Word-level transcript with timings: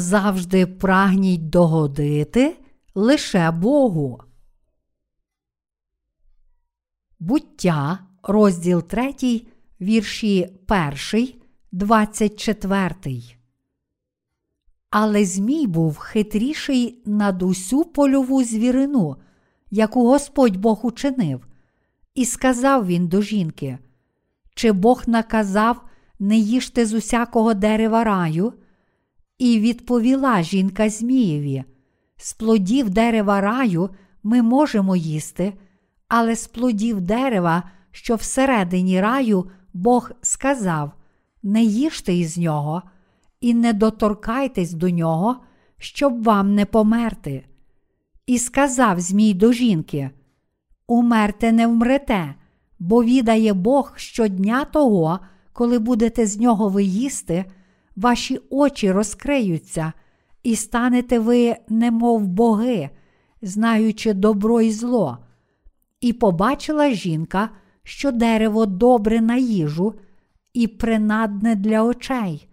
завжди 0.00 0.66
прагніть 0.66 1.50
догодити 1.50 2.56
лише 2.94 3.50
Богу. 3.50 4.20
Буття, 7.18 7.98
розділ 8.22 8.82
3, 8.82 9.14
вірші 9.80 10.48
1, 11.12 11.28
24. 11.72 12.94
Але 14.90 15.24
Змій 15.24 15.66
був 15.66 15.98
хитріший 15.98 17.02
над 17.06 17.42
усю 17.42 17.84
польову 17.84 18.44
звірину, 18.44 19.16
яку 19.70 20.06
Господь 20.06 20.56
Бог 20.56 20.86
учинив, 20.86 21.46
і 22.14 22.24
сказав 22.24 22.86
він 22.86 23.08
до 23.08 23.22
жінки: 23.22 23.78
Чи 24.54 24.72
Бог 24.72 25.02
наказав 25.06 25.84
не 26.18 26.36
їжте 26.36 26.86
з 26.86 26.94
усякого 26.94 27.54
дерева 27.54 28.04
раю? 28.04 28.52
І 29.38 29.60
відповіла 29.60 30.42
жінка 30.42 30.88
Змієві: 30.88 31.64
з 32.16 32.32
плодів 32.32 32.90
дерева 32.90 33.40
раю 33.40 33.90
ми 34.22 34.42
можемо 34.42 34.96
їсти, 34.96 35.52
але 36.08 36.36
з 36.36 36.46
плодів 36.46 37.00
дерева, 37.00 37.62
що 37.90 38.14
всередині 38.14 39.00
раю, 39.00 39.50
Бог 39.74 40.10
сказав: 40.22 40.92
не 41.42 41.62
їжте 41.62 42.14
із 42.14 42.38
нього 42.38 42.82
і 43.40 43.54
не 43.54 43.72
доторкайтесь 43.72 44.72
до 44.72 44.90
нього, 44.90 45.36
щоб 45.78 46.22
вам 46.22 46.54
не 46.54 46.66
померти. 46.66 47.44
І 48.26 48.38
сказав 48.38 49.00
Змій 49.00 49.34
до 49.34 49.52
жінки: 49.52 50.10
Умерте 50.86 51.52
не 51.52 51.66
вмрете, 51.66 52.34
бо 52.78 53.04
відає 53.04 53.52
Бог 53.52 53.92
щодня 53.96 54.64
того, 54.64 55.18
коли 55.52 55.78
будете 55.78 56.26
з 56.26 56.38
нього 56.38 56.68
ви 56.68 56.84
їсти, 56.84 57.44
ваші 57.96 58.40
очі 58.50 58.92
розкриються, 58.92 59.92
і 60.42 60.56
станете 60.56 61.18
ви, 61.18 61.56
немов 61.68 62.26
боги, 62.26 62.90
знаючи 63.42 64.12
добро 64.12 64.60
і 64.60 64.70
зло. 64.70 65.18
І 66.00 66.12
побачила 66.12 66.90
жінка, 66.90 67.50
що 67.82 68.12
дерево 68.12 68.66
добре 68.66 69.20
на 69.20 69.36
їжу 69.36 69.94
і 70.54 70.66
принадне 70.66 71.54
для 71.54 71.82
очей, 71.82 72.48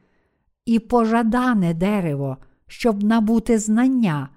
і 0.66 0.80
пожадане 0.80 1.74
дерево, 1.74 2.38
щоб 2.68 3.04
набути 3.04 3.60
знання, 3.60 4.30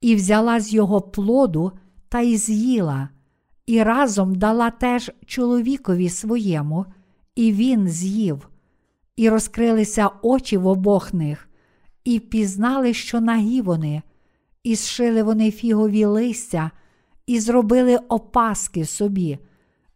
і 0.00 0.14
взяла 0.14 0.60
з 0.60 0.74
його 0.74 1.00
плоду 1.00 1.72
та 2.08 2.20
й 2.20 2.36
з'їла, 2.36 3.08
і 3.66 3.82
разом 3.82 4.34
дала 4.34 4.70
теж 4.70 5.12
чоловікові 5.26 6.08
своєму, 6.08 6.86
і 7.34 7.52
він 7.52 7.88
з'їв, 7.88 8.48
і 9.16 9.28
розкрилися 9.28 10.10
очі 10.22 10.56
в 10.56 10.66
обох 10.66 11.14
них, 11.14 11.48
і 12.04 12.20
пізнали, 12.20 12.94
що 12.94 13.20
нагі 13.20 13.60
вони, 13.60 14.02
і 14.62 14.74
зшили 14.74 15.22
вони 15.22 15.50
фігові 15.50 16.04
листя, 16.04 16.70
і 17.26 17.40
зробили 17.40 17.96
опаски 17.96 18.84
собі, 18.84 19.38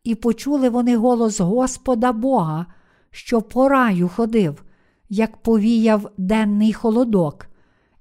і 0.05 0.15
почули 0.15 0.69
вони 0.69 0.97
голос 0.97 1.41
Господа 1.41 2.13
Бога, 2.13 2.67
що 3.11 3.43
по 3.43 3.69
раю 3.69 4.09
ходив, 4.09 4.65
як 5.09 5.37
повіяв 5.37 6.11
денний 6.19 6.73
холодок, 6.73 7.47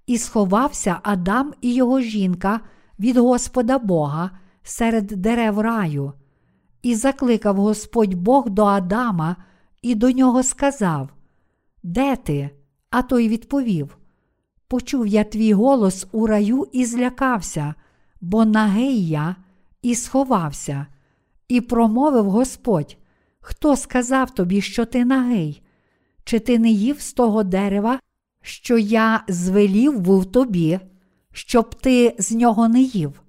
і 0.08 0.18
сховався 0.18 1.00
Адам 1.04 1.54
і 1.62 1.74
його 1.74 2.02
жінка 2.02 2.60
від 3.00 3.18
Господа 3.18 3.80
Бога 3.80 4.32
серед 4.64 5.06
дерев 5.06 5.60
раю. 5.60 6.14
І 6.82 6.96
закликав 6.96 7.56
Господь 7.56 8.14
Бог 8.14 8.50
до 8.50 8.66
Адама 8.66 9.36
і 9.82 9.96
до 9.96 10.12
нього 10.12 10.44
сказав: 10.44 11.10
Де 11.84 12.16
ти? 12.16 12.50
А 12.90 13.02
той 13.02 13.28
відповів: 13.28 13.98
Почув 14.68 15.08
я 15.08 15.24
твій 15.24 15.54
голос 15.54 16.08
у 16.12 16.28
раю 16.28 16.68
і 16.72 16.86
злякався, 16.86 17.74
бо 18.22 18.46
нагий 18.46 19.08
я 19.08 19.36
і 19.82 19.96
сховався, 19.96 20.88
і 21.48 21.62
промовив 21.62 22.30
Господь: 22.30 22.98
Хто 23.40 23.76
сказав 23.76 24.32
тобі, 24.32 24.62
що 24.62 24.86
ти 24.86 25.06
нагий? 25.06 25.62
Чи 26.24 26.40
ти 26.40 26.60
не 26.60 26.70
їв 26.70 27.02
з 27.02 27.14
того 27.14 27.44
дерева, 27.44 28.00
що 28.42 28.78
я 28.78 29.24
звелів 29.28 30.00
був 30.00 30.26
тобі, 30.26 30.80
щоб 31.34 31.76
ти 31.76 32.16
з 32.20 32.32
нього 32.32 32.68
не 32.68 32.82
їв? 32.82 33.22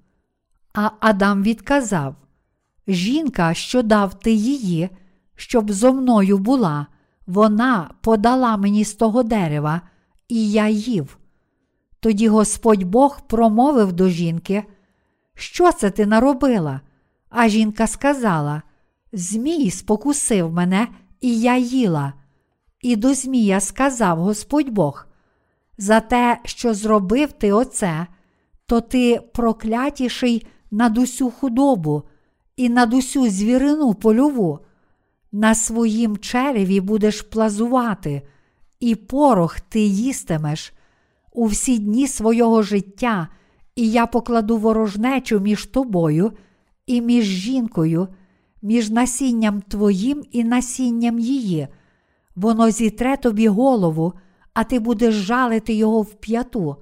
А 0.73 0.89
Адам 0.99 1.43
відказав: 1.43 2.15
Жінка, 2.87 3.53
що 3.53 3.81
дав 3.81 4.19
ти 4.19 4.31
її, 4.31 4.89
щоб 5.35 5.71
зо 5.71 5.93
мною 5.93 6.37
була, 6.37 6.87
вона 7.29 7.89
подала 8.01 8.57
мені 8.57 8.83
з 8.83 8.93
того 8.93 9.23
дерева, 9.23 9.81
і 10.27 10.51
я 10.51 10.67
їв. 10.67 11.17
Тоді 11.99 12.27
Господь 12.27 12.83
Бог 12.83 13.21
промовив 13.27 13.93
до 13.93 14.09
жінки, 14.09 14.63
що 15.35 15.71
це 15.71 15.91
ти 15.91 16.05
наробила? 16.05 16.81
А 17.29 17.47
жінка 17.47 17.87
сказала: 17.87 18.61
Змій 19.13 19.71
спокусив 19.71 20.53
мене, 20.53 20.87
і 21.21 21.39
я 21.39 21.57
їла. 21.57 22.13
І 22.81 22.95
до 22.95 23.13
Змія 23.13 23.59
сказав 23.59 24.17
Господь 24.17 24.69
Бог: 24.69 25.07
За 25.77 25.99
те, 25.99 26.39
що 26.45 26.73
зробив 26.73 27.31
ти 27.31 27.51
оце, 27.51 28.07
то 28.65 28.81
ти 28.81 29.21
проклятіший 29.33 30.47
над 30.71 30.97
усю 30.97 31.31
худобу 31.31 32.03
і 32.55 32.69
над 32.69 32.93
усю 32.93 33.29
звірину 33.29 33.93
польову. 33.93 34.59
На 35.31 35.55
своїм 35.55 36.17
череві 36.17 36.81
будеш 36.81 37.21
плазувати, 37.21 38.21
і 38.79 38.95
порох 38.95 39.59
ти 39.59 39.79
їстимеш 39.79 40.73
у 41.31 41.45
всі 41.45 41.79
дні 41.79 42.07
свого 42.07 42.63
життя, 42.63 43.27
і 43.75 43.91
я 43.91 44.05
покладу 44.05 44.57
ворожнечу 44.57 45.39
між 45.39 45.65
тобою 45.65 46.31
і 46.87 47.01
між 47.01 47.25
жінкою, 47.25 48.07
між 48.61 48.89
насінням 48.89 49.61
твоїм 49.61 50.23
і 50.31 50.43
насінням 50.43 51.19
її. 51.19 51.67
Воно 52.35 52.71
зітре 52.71 53.17
тобі 53.17 53.47
голову, 53.47 54.13
а 54.53 54.63
ти 54.63 54.79
будеш 54.79 55.15
жалити 55.15 55.73
його 55.73 56.01
в 56.01 56.13
п'яту. 56.13 56.75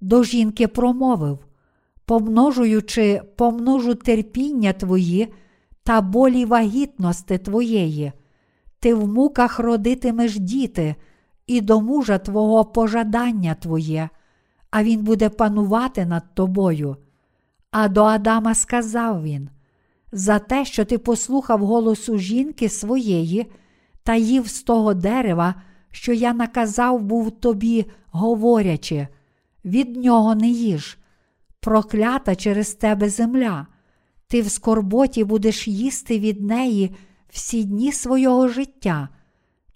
До 0.00 0.24
жінки 0.24 0.68
промовив 0.68 1.38
помножуючи, 2.08 3.20
помножу 3.36 3.94
терпіння 3.94 4.72
твої 4.72 5.28
та 5.88 6.00
болі 6.00 6.44
вагітності 6.44 7.38
твоєї, 7.38 8.12
ти 8.80 8.94
в 8.94 9.08
муках 9.08 9.58
родитимеш 9.58 10.38
діти, 10.38 10.94
і 11.46 11.60
до 11.60 11.80
мужа 11.80 12.18
твого 12.18 12.64
пожадання 12.64 13.54
твоє, 13.54 14.08
а 14.70 14.82
він 14.82 15.02
буде 15.02 15.28
панувати 15.28 16.06
над 16.06 16.34
тобою. 16.34 16.96
А 17.70 17.88
до 17.88 18.04
Адама 18.04 18.54
сказав 18.54 19.22
він: 19.22 19.48
за 20.12 20.38
те, 20.38 20.64
що 20.64 20.84
ти 20.84 20.98
послухав 20.98 21.64
голосу 21.64 22.18
жінки 22.18 22.68
своєї 22.68 23.46
та 24.02 24.14
їв 24.14 24.48
з 24.48 24.62
того 24.62 24.94
дерева, 24.94 25.54
що 25.90 26.12
я 26.12 26.32
наказав 26.32 27.02
був 27.02 27.30
тобі, 27.30 27.86
говорячи, 28.10 29.08
від 29.64 29.96
нього 29.96 30.34
не 30.34 30.48
їж, 30.48 30.98
проклята 31.60 32.36
через 32.36 32.74
тебе 32.74 33.08
земля, 33.08 33.66
ти 34.28 34.42
в 34.42 34.50
скорботі 34.50 35.24
будеш 35.24 35.68
їсти 35.68 36.18
від 36.18 36.40
неї 36.40 36.96
всі 37.28 37.64
дні 37.64 37.92
свого 37.92 38.48
життя, 38.48 39.08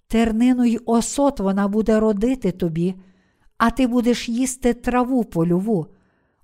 тернину 0.07 0.65
й 0.65 0.79
осот 0.85 1.39
вона 1.39 1.67
буде 1.67 1.99
родити 1.99 2.51
тобі, 2.51 2.95
а 3.57 3.69
ти 3.69 3.87
будеш 3.87 4.29
їсти 4.29 4.73
траву 4.73 5.23
польову. 5.23 5.87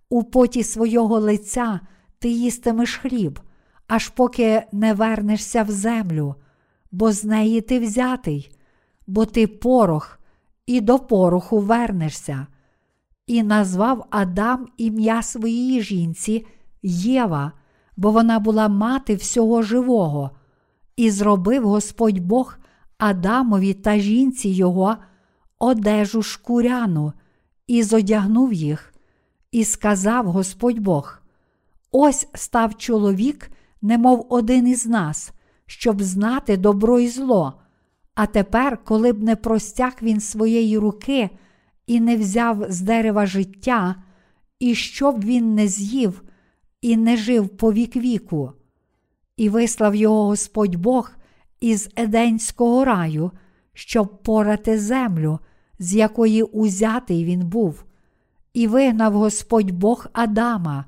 У 0.10 0.24
поті 0.24 0.64
свого 0.64 1.20
лиця 1.20 1.80
ти 2.20 2.30
їстимеш 2.30 2.98
хліб, 2.98 3.40
аж 3.88 4.10
поки 4.10 4.64
не 4.72 4.94
вернешся 4.94 5.64
в 5.64 5.72
землю, 5.72 6.36
бо 6.92 7.12
з 7.12 7.24
неї 7.24 7.62
ти 7.62 7.80
взятий, 7.80 8.52
бо 9.08 9.26
ти 9.26 9.48
порох, 9.48 10.20
і 10.66 10.82
до 10.82 11.00
пороху 11.00 11.60
вернешся 11.60 12.48
і 13.30 13.44
назвав 13.44 14.06
Адам 14.10 14.68
ім'я 14.78 15.22
своїй 15.22 15.82
жінці 15.82 16.46
Єва, 16.84 17.52
бо 18.00 18.12
вона 18.12 18.40
була 18.40 18.70
мати 18.70 19.16
всього 19.16 19.62
живого, 19.62 20.32
і 20.96 21.12
зробив 21.12 21.68
Господь 21.68 22.20
Бог 22.20 22.58
Адамові 22.98 23.74
та 23.74 24.00
жінці 24.00 24.50
його 24.50 24.98
одежу 25.60 26.22
шкуряну, 26.22 27.14
і 27.68 27.84
зодягнув 27.84 28.54
їх, 28.54 28.94
і 29.52 29.64
сказав 29.64 30.26
Господь 30.26 30.80
Бог: 30.80 31.20
Ось 31.92 32.28
став 32.36 32.78
чоловік, 32.78 33.52
немов 33.82 34.28
один 34.30 34.68
із 34.68 34.86
нас, 34.86 35.32
щоб 35.66 36.02
знати 36.02 36.58
добро 36.58 37.00
і 37.00 37.08
зло. 37.08 37.54
А 38.16 38.26
тепер, 38.26 38.84
коли 38.84 39.14
б 39.14 39.24
не 39.24 39.36
простяг 39.36 39.94
він 40.02 40.20
своєї 40.20 40.78
руки 40.78 41.30
і 41.88 42.00
не 42.00 42.18
взяв 42.18 42.66
з 42.70 42.82
дерева 42.82 43.26
життя, 43.26 43.96
і 44.60 44.76
щоб 44.76 45.24
він 45.24 45.56
не 45.56 45.68
з'їв 45.68 46.24
і 46.82 46.98
не 46.98 47.18
жив 47.18 47.50
по 47.50 47.74
вік 47.74 47.96
віку. 47.96 48.52
І 49.38 49.50
вислав 49.50 49.96
його 49.96 50.26
Господь 50.26 50.76
Бог 50.76 51.12
із 51.60 51.90
Еденського 51.96 52.86
раю, 52.86 53.32
щоб 53.74 54.24
порати 54.24 54.80
землю, 54.80 55.40
з 55.80 55.96
якої 55.96 56.44
узятий 56.44 57.26
він 57.26 57.48
був, 57.48 57.84
і 58.54 58.68
вигнав 58.68 59.14
Господь 59.14 59.72
Бог 59.72 60.08
Адама, 60.14 60.86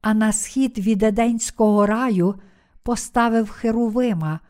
а 0.00 0.14
на 0.14 0.32
схід 0.32 0.78
від 0.78 1.02
Еденського 1.02 1.86
раю 1.86 2.34
поставив 2.82 3.50
Херувима 3.50 4.40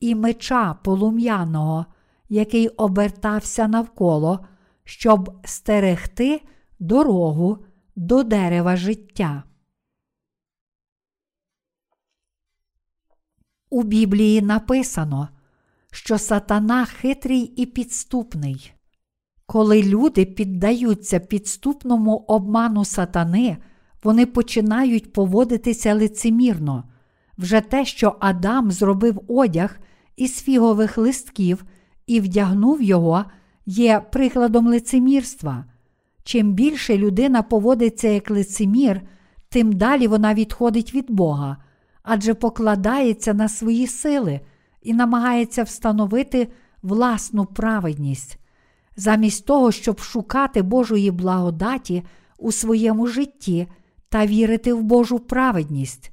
і 0.00 0.14
меча 0.14 0.74
полум'яного, 0.74 1.86
який 2.28 2.68
обертався 2.68 3.68
навколо, 3.68 4.46
щоб 4.84 5.32
стерегти 5.44 6.42
дорогу 6.78 7.58
до 7.96 8.22
дерева 8.22 8.76
життя. 8.76 9.42
У 13.76 13.82
Біблії 13.82 14.42
написано, 14.42 15.28
що 15.92 16.18
сатана 16.18 16.84
хитрий 16.84 17.40
і 17.40 17.66
підступний. 17.66 18.72
Коли 19.46 19.82
люди 19.82 20.24
піддаються 20.24 21.20
підступному 21.20 22.16
обману 22.16 22.84
сатани, 22.84 23.56
вони 24.04 24.26
починають 24.26 25.12
поводитися 25.12 25.94
лицемірно. 25.94 26.84
Вже 27.38 27.60
те, 27.60 27.84
що 27.84 28.16
Адам 28.20 28.70
зробив 28.70 29.20
одяг 29.28 29.78
із 30.16 30.42
фігових 30.42 30.98
листків 30.98 31.64
і 32.06 32.20
вдягнув 32.20 32.82
його, 32.82 33.24
є 33.66 34.02
прикладом 34.12 34.66
лицемірства. 34.66 35.64
Чим 36.24 36.52
більше 36.52 36.98
людина 36.98 37.42
поводиться 37.42 38.08
як 38.08 38.30
лицемір, 38.30 39.00
тим 39.48 39.72
далі 39.72 40.06
вона 40.06 40.34
відходить 40.34 40.94
від 40.94 41.10
Бога, 41.10 41.56
адже 42.06 42.34
покладається 42.34 43.34
на 43.34 43.48
свої 43.48 43.86
сили 43.86 44.40
і 44.82 44.94
намагається 44.94 45.62
встановити 45.62 46.48
власну 46.82 47.46
праведність. 47.46 48.38
Замість 48.96 49.46
того, 49.46 49.72
щоб 49.72 50.00
шукати 50.00 50.62
Божої 50.62 51.10
благодаті 51.10 52.02
у 52.38 52.52
своєму 52.52 53.06
житті 53.06 53.66
та 54.08 54.26
вірити 54.26 54.72
в 54.72 54.82
Божу 54.82 55.18
праведність. 55.18 56.12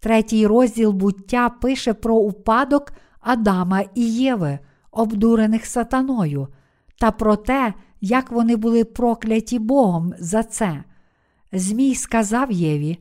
Третій 0.00 0.46
розділ 0.46 0.92
буття 0.92 1.48
пише 1.48 1.94
про 1.94 2.16
упадок 2.16 2.92
Адама 3.20 3.80
і 3.94 4.14
Єви, 4.14 4.58
обдурених 4.90 5.66
сатаною, 5.66 6.48
та 7.00 7.10
про 7.10 7.36
те, 7.36 7.74
як 8.00 8.30
вони 8.30 8.56
були 8.56 8.84
прокляті 8.84 9.58
Богом 9.58 10.12
за 10.18 10.42
це. 10.42 10.84
Змій 11.52 11.94
сказав 11.94 12.52
Єві, 12.52 12.98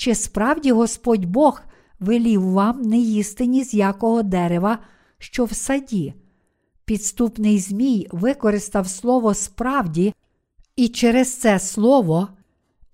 чи 0.00 0.14
справді 0.14 0.72
Господь 0.72 1.24
Бог 1.24 1.62
велів 1.98 2.42
вам 2.42 2.82
не 2.82 2.98
їсти 2.98 3.46
ні 3.46 3.64
з 3.64 3.74
якого 3.74 4.22
дерева, 4.22 4.78
що 5.18 5.44
в 5.44 5.52
саді. 5.52 6.14
Підступний 6.84 7.58
Змій 7.58 8.06
використав 8.10 8.88
слово 8.88 9.34
справді, 9.34 10.14
і 10.76 10.88
через 10.88 11.36
це 11.36 11.58
слово 11.58 12.28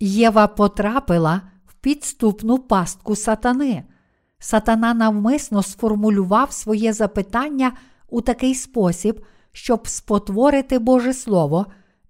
Єва 0.00 0.47
потрапила 0.47 1.43
в 1.67 1.75
підступну 1.75 2.58
пастку 2.58 3.17
сатани. 3.17 3.85
Сатана 4.38 4.94
навмисно 4.94 5.62
сформулював 5.62 6.52
своє 6.52 6.93
запитання 6.93 7.73
у 8.09 8.20
такий 8.20 8.55
спосіб, 8.55 9.25
щоб 9.52 9.88
спотворити 9.88 10.79
Боже 10.79 11.12
Слово 11.12 11.67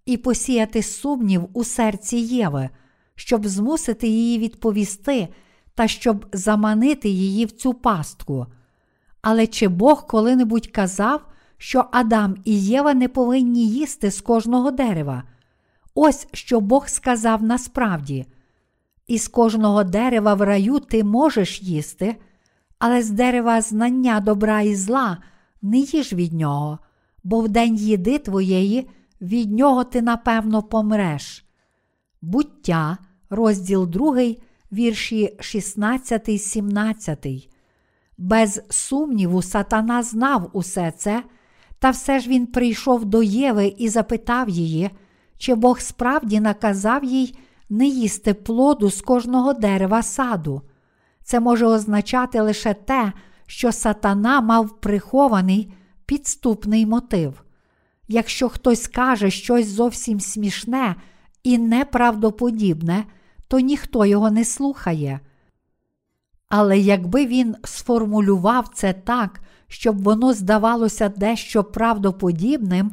і 0.06 0.16
посіяти 0.16 0.82
сумнів 0.82 1.49
у 1.52 1.64
серці 1.64 2.16
Єви, 2.16 2.70
щоб 3.16 3.46
змусити 3.46 4.08
її 4.08 4.38
відповісти 4.38 5.28
та 5.74 5.88
щоб 5.88 6.26
заманити 6.32 7.08
її 7.08 7.44
в 7.44 7.50
цю 7.50 7.74
пастку. 7.74 8.46
Але 9.22 9.46
чи 9.46 9.68
Бог 9.68 10.06
коли-небудь 10.06 10.66
казав, 10.66 11.20
що 11.58 11.84
Адам 11.92 12.36
і 12.44 12.64
Єва 12.64 12.94
не 12.94 13.08
повинні 13.08 13.68
їсти 13.68 14.10
з 14.10 14.20
кожного 14.20 14.70
дерева? 14.70 15.22
Ось 15.94 16.28
що 16.32 16.60
Бог 16.60 16.88
сказав 16.88 17.42
насправді. 17.42 18.26
Із 19.06 19.28
кожного 19.28 19.84
дерева 19.84 20.34
в 20.34 20.42
раю 20.42 20.78
ти 20.78 21.04
можеш 21.04 21.62
їсти, 21.62 22.16
але 22.78 23.02
з 23.02 23.10
дерева 23.10 23.60
знання 23.60 24.20
добра 24.20 24.60
і 24.60 24.74
зла 24.74 25.18
не 25.62 25.78
їж 25.78 26.12
від 26.12 26.32
нього, 26.32 26.78
бо 27.24 27.40
в 27.40 27.48
день 27.48 27.76
їди 27.76 28.18
твоєї 28.18 28.90
від 29.20 29.52
нього 29.52 29.84
ти 29.84 30.02
напевно 30.02 30.62
помреш. 30.62 31.44
Буття, 32.22 32.98
розділ 33.31 33.87
2, 33.87 34.17
вірші 34.73 35.37
16, 35.40 36.43
17. 36.43 37.26
Без 38.19 38.62
сумніву, 38.70 39.43
сатана 39.43 40.02
знав 40.02 40.50
усе 40.52 40.93
це, 40.96 41.23
та 41.78 41.90
все 41.90 42.20
ж 42.20 42.28
він 42.28 42.46
прийшов 42.46 43.05
до 43.05 43.23
Єви 43.23 43.75
і 43.78 43.88
запитав 43.88 44.49
її, 44.49 44.90
чи 45.38 45.55
Бог 45.55 45.81
справді 45.81 46.40
наказав 46.40 47.05
їй 47.05 47.38
не 47.70 47.87
їсти 47.87 48.34
плоду 48.34 48.90
з 48.90 49.00
кожного 49.00 49.52
дерева 49.52 50.02
саду. 50.02 50.62
Це 51.23 51.40
може 51.40 51.67
означати 51.67 52.40
лише 52.40 52.75
те, 52.75 53.12
що 53.46 53.73
сатана 53.73 54.40
мав 54.40 54.81
прихований 54.81 55.73
підступний 56.06 56.87
мотив. 56.87 57.43
Якщо 58.08 58.49
хтось 58.49 58.88
каже 58.88 59.31
щось 59.31 59.67
зовсім 59.67 60.20
смішне 60.20 60.96
і 61.46 61.58
неправдоподібне, 61.58 63.04
то 63.48 63.60
ніхто 63.60 64.06
його 64.06 64.31
не 64.31 64.44
слухає. 64.44 65.20
Але 66.48 66.78
якби 66.78 67.26
він 67.26 67.56
сформулював 67.64 68.69
це 68.75 68.93
так, 68.93 69.40
щоб 69.69 70.02
воно 70.02 70.32
здавалося 70.32 71.08
дещо 71.08 71.64
правдоподібним, 71.64 72.93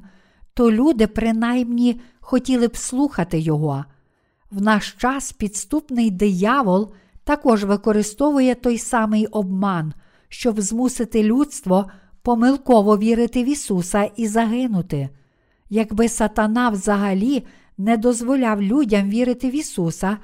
то 0.54 0.72
люди 0.72 1.08
принаймні 1.08 2.02
хотіли 2.20 2.68
б 2.68 2.78
слухати 2.78 3.40
його. 3.40 3.86
В 4.52 4.62
наш 4.62 4.92
час 4.92 5.32
підступний 5.32 6.12
диявол 6.12 6.94
також 7.24 7.64
використовує 7.64 8.56
той 8.56 8.78
самий 8.78 9.26
обман, 9.26 9.94
щоб 10.30 10.62
змусити 10.62 11.24
людство 11.24 11.86
помилково 12.22 12.98
вірити 12.98 13.44
в 13.44 13.50
Ісуса 13.50 14.04
і 14.04 14.28
загинути. 14.28 15.10
Якби 15.70 16.10
сатана 16.10 16.70
взагалі 16.70 17.44
не 17.78 17.98
дозволяв 17.98 18.62
людям 18.62 19.10
вірити 19.10 19.50
в 19.50 19.56
Ісуса, 19.56 20.18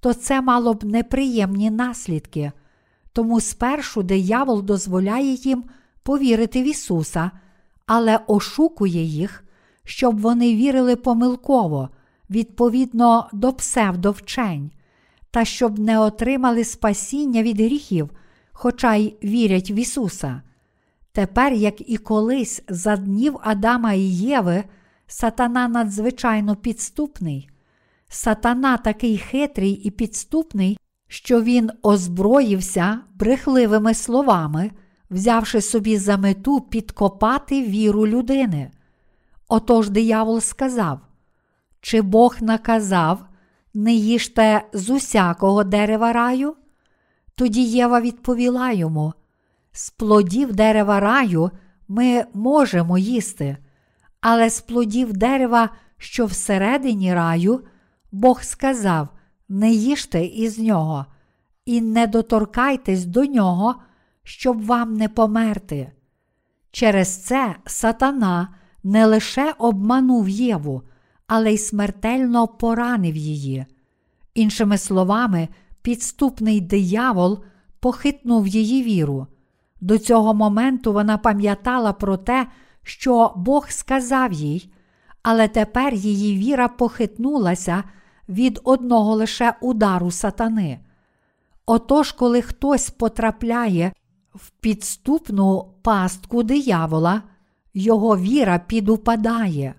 то 0.00 0.14
це 0.14 0.40
мало 0.40 0.74
б 0.74 0.84
неприємні 0.84 1.70
наслідки. 1.70 2.52
Тому 3.12 3.40
спершу 3.40 4.02
диявол 4.02 4.62
дозволяє 4.62 5.34
їм 5.34 5.64
повірити 6.02 6.62
в 6.62 6.64
Ісуса, 6.64 7.30
але 7.86 8.20
ошукує 8.26 9.02
їх, 9.02 9.44
щоб 9.84 10.20
вони 10.20 10.54
вірили 10.54 10.96
помилково, 10.96 11.88
відповідно 12.30 13.28
до 13.32 13.52
псевдовчень, 13.52 14.70
та 15.30 15.44
щоб 15.44 15.78
не 15.78 15.98
отримали 15.98 16.64
спасіння 16.64 17.42
від 17.42 17.60
гріхів, 17.60 18.10
хоча 18.52 18.94
й 18.94 19.14
вірять 19.24 19.70
в 19.70 19.72
Ісуса. 19.78 20.42
Тепер, 21.12 21.52
як 21.52 21.90
і 21.90 21.96
колись 21.96 22.62
за 22.68 22.96
днів 22.96 23.38
Адама 23.42 23.92
і 23.92 24.00
Єви, 24.00 24.64
сатана 25.06 25.68
надзвичайно 25.68 26.56
підступний. 26.56 27.50
Сатана 28.08 28.76
такий 28.76 29.18
хитрий 29.18 29.70
і 29.72 29.90
підступний, 29.90 30.78
що 31.08 31.42
він 31.42 31.70
озброївся 31.82 33.00
брехливими 33.14 33.94
словами, 33.94 34.70
взявши 35.10 35.60
собі 35.60 35.98
за 35.98 36.16
мету 36.16 36.60
підкопати 36.60 37.62
віру 37.62 38.06
людини. 38.06 38.70
Отож 39.48 39.90
диявол 39.90 40.40
сказав: 40.40 41.00
Чи 41.80 42.02
Бог 42.02 42.36
наказав, 42.40 43.26
не 43.74 43.94
їжте 43.94 44.62
з 44.72 44.90
усякого 44.90 45.64
дерева 45.64 46.12
раю? 46.12 46.56
Тоді 47.34 47.62
Єва 47.62 48.00
відповіла 48.00 48.72
йому: 48.72 49.12
з 49.72 49.90
плодів 49.90 50.52
дерева 50.52 51.00
раю 51.00 51.50
ми 51.88 52.24
можемо 52.34 52.98
їсти, 52.98 53.56
але 54.28 54.50
з 54.50 54.60
плодів 54.60 55.12
дерева, 55.12 55.70
що 55.98 56.26
всередині 56.26 57.14
раю, 57.14 57.60
Бог 58.12 58.42
сказав: 58.42 59.08
не 59.48 59.70
їжте 59.70 60.24
із 60.24 60.58
нього, 60.58 61.06
і 61.64 61.80
не 61.80 62.06
доторкайтесь 62.06 63.04
до 63.04 63.24
нього, 63.24 63.74
щоб 64.22 64.66
вам 64.66 64.94
не 64.94 65.08
померти. 65.08 65.92
Через 66.70 67.24
це 67.24 67.56
сатана 67.66 68.48
не 68.84 69.06
лише 69.06 69.54
обманув 69.58 70.28
Єву, 70.28 70.82
але 71.26 71.52
й 71.52 71.58
смертельно 71.58 72.48
поранив 72.48 73.16
її. 73.16 73.66
Іншими 74.34 74.78
словами, 74.78 75.48
підступний 75.82 76.60
диявол 76.60 77.44
похитнув 77.80 78.46
її 78.46 78.82
віру. 78.82 79.26
До 79.80 79.98
цього 79.98 80.34
моменту 80.34 80.92
вона 80.92 81.18
пам'ятала 81.18 81.92
про 81.92 82.16
те, 82.16 82.46
що 82.86 83.32
Бог 83.36 83.70
сказав 83.70 84.32
їй, 84.32 84.72
але 85.22 85.48
тепер 85.48 85.94
її 85.94 86.38
віра 86.38 86.68
похитнулася 86.68 87.84
від 88.28 88.60
одного 88.64 89.14
лише 89.14 89.54
удару 89.60 90.10
сатани. 90.10 90.80
Отож, 91.66 92.12
коли 92.12 92.42
хтось 92.42 92.90
потрапляє 92.90 93.92
в 94.34 94.50
підступну 94.50 95.74
пастку 95.82 96.42
диявола, 96.42 97.22
його 97.74 98.16
віра 98.16 98.58
підупадає. 98.58 99.74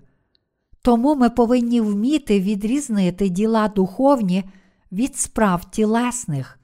Тому 0.82 1.14
ми 1.14 1.30
повинні 1.30 1.80
вміти 1.80 2.40
відрізнити 2.40 3.28
діла 3.28 3.68
духовні 3.68 4.44
від 4.92 5.16
справ 5.16 5.70
тілесних. 5.70 6.58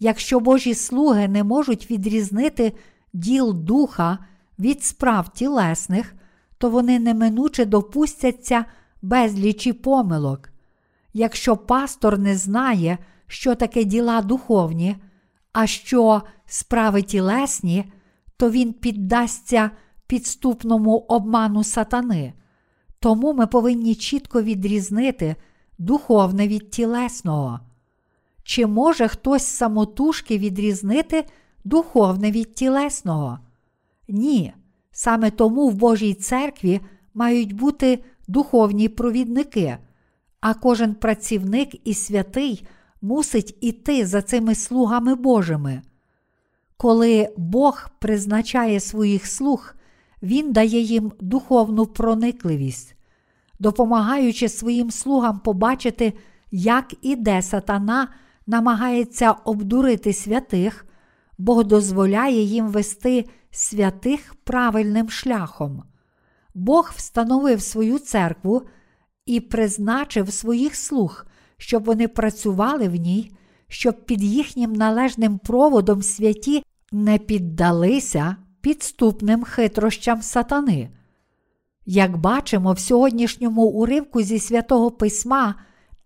Якщо 0.00 0.40
Божі 0.40 0.74
слуги 0.74 1.28
не 1.28 1.44
можуть 1.44 1.90
відрізнити 1.90 2.72
діл 3.12 3.54
духа 3.54 4.18
від 4.58 4.84
справ 4.84 5.28
тілесних, 5.28 6.14
то 6.58 6.70
вони 6.70 6.98
неминуче 6.98 7.64
допустяться 7.64 8.64
безлічі 9.02 9.72
помилок. 9.72 10.48
Якщо 11.12 11.56
пастор 11.56 12.18
не 12.18 12.36
знає, 12.36 12.98
що 13.26 13.54
таке 13.54 13.84
діла 13.84 14.22
духовні, 14.22 14.96
а 15.52 15.66
що 15.66 16.22
справи 16.46 17.02
тілесні, 17.02 17.92
то 18.36 18.50
він 18.50 18.72
піддасться 18.72 19.70
підступному 20.06 20.96
обману 20.96 21.64
сатани. 21.64 22.32
Тому 23.00 23.32
ми 23.32 23.46
повинні 23.46 23.94
чітко 23.94 24.42
відрізнити 24.42 25.36
духовне 25.78 26.48
від 26.48 26.70
тілесного. 26.70 27.60
Чи 28.42 28.66
може 28.66 29.08
хтось 29.08 29.46
самотужки 29.46 30.38
відрізнити 30.38 31.24
духовне 31.64 32.30
від 32.30 32.54
тілесного? 32.54 33.38
Ні. 34.08 34.52
Саме 34.90 35.30
тому 35.30 35.68
в 35.68 35.74
Божій 35.74 36.14
церкві 36.14 36.80
мають 37.14 37.52
бути 37.52 38.04
духовні 38.28 38.88
провідники, 38.88 39.78
а 40.40 40.54
кожен 40.54 40.94
працівник 40.94 41.88
і 41.88 41.94
святий 41.94 42.66
мусить 43.02 43.58
іти 43.60 44.06
за 44.06 44.22
цими 44.22 44.54
слугами 44.54 45.14
Божими. 45.14 45.82
Коли 46.76 47.28
Бог 47.36 47.88
призначає 47.98 48.80
своїх 48.80 49.26
слуг, 49.26 49.74
Він 50.22 50.52
дає 50.52 50.80
їм 50.80 51.12
духовну 51.20 51.86
проникливість, 51.86 52.96
допомагаючи 53.58 54.48
своїм 54.48 54.90
слугам 54.90 55.38
побачити, 55.38 56.12
як 56.50 56.94
і 57.02 57.16
де 57.16 57.42
сатана 57.42 58.08
намагається 58.46 59.32
обдурити 59.32 60.12
святих, 60.12 60.86
Бог 61.38 61.64
дозволяє 61.64 62.42
їм 62.42 62.68
вести 62.68 63.24
святих 63.54 64.34
правильним 64.44 65.10
шляхом. 65.10 65.82
Бог 66.54 66.92
встановив 66.96 67.62
свою 67.62 67.98
церкву 67.98 68.62
і 69.26 69.40
призначив 69.40 70.32
своїх 70.32 70.76
слуг, 70.76 71.26
щоб 71.56 71.84
вони 71.84 72.08
працювали 72.08 72.88
в 72.88 72.94
ній, 72.94 73.32
щоб 73.68 74.04
під 74.06 74.22
їхнім 74.22 74.72
належним 74.72 75.38
проводом 75.38 76.02
святі 76.02 76.62
не 76.92 77.18
піддалися 77.18 78.36
підступним 78.60 79.44
хитрощам 79.44 80.22
сатани. 80.22 80.90
Як 81.86 82.16
бачимо 82.16 82.72
в 82.72 82.78
сьогоднішньому 82.78 83.62
уривку 83.62 84.22
зі 84.22 84.38
святого 84.38 84.90
письма, 84.90 85.54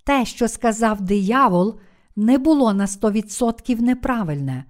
те, 0.05 0.25
що 0.25 0.49
сказав 0.49 1.00
диявол, 1.00 1.81
не 2.17 2.38
було 2.38 2.73
на 2.75 2.87
100% 2.87 3.81
неправильне. 3.81 4.64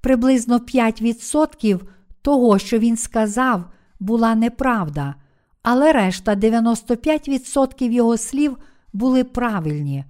Приблизно 0.00 0.58
5% 0.58 1.80
того, 2.22 2.58
що 2.58 2.78
він 2.78 2.96
сказав, 2.96 3.64
була 4.00 4.34
неправда, 4.34 5.14
але 5.62 5.92
решта 5.92 6.34
95% 6.34 7.90
його 7.90 8.16
слів 8.16 8.56
були 8.92 9.24
правильні. 9.24 10.04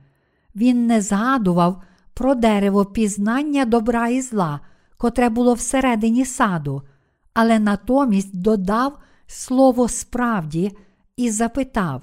Він 0.57 0.87
не 0.87 1.01
згадував 1.01 1.83
про 2.15 2.35
дерево 2.35 2.85
пізнання 2.85 3.65
добра 3.65 4.09
і 4.09 4.21
зла, 4.21 4.61
котре 4.97 5.29
було 5.29 5.55
всередині 5.55 6.25
саду, 6.25 6.83
але 7.35 7.59
натомість 7.59 8.41
додав 8.41 8.99
слово 9.27 9.89
справді 9.89 10.77
і 11.17 11.31
запитав, 11.31 12.03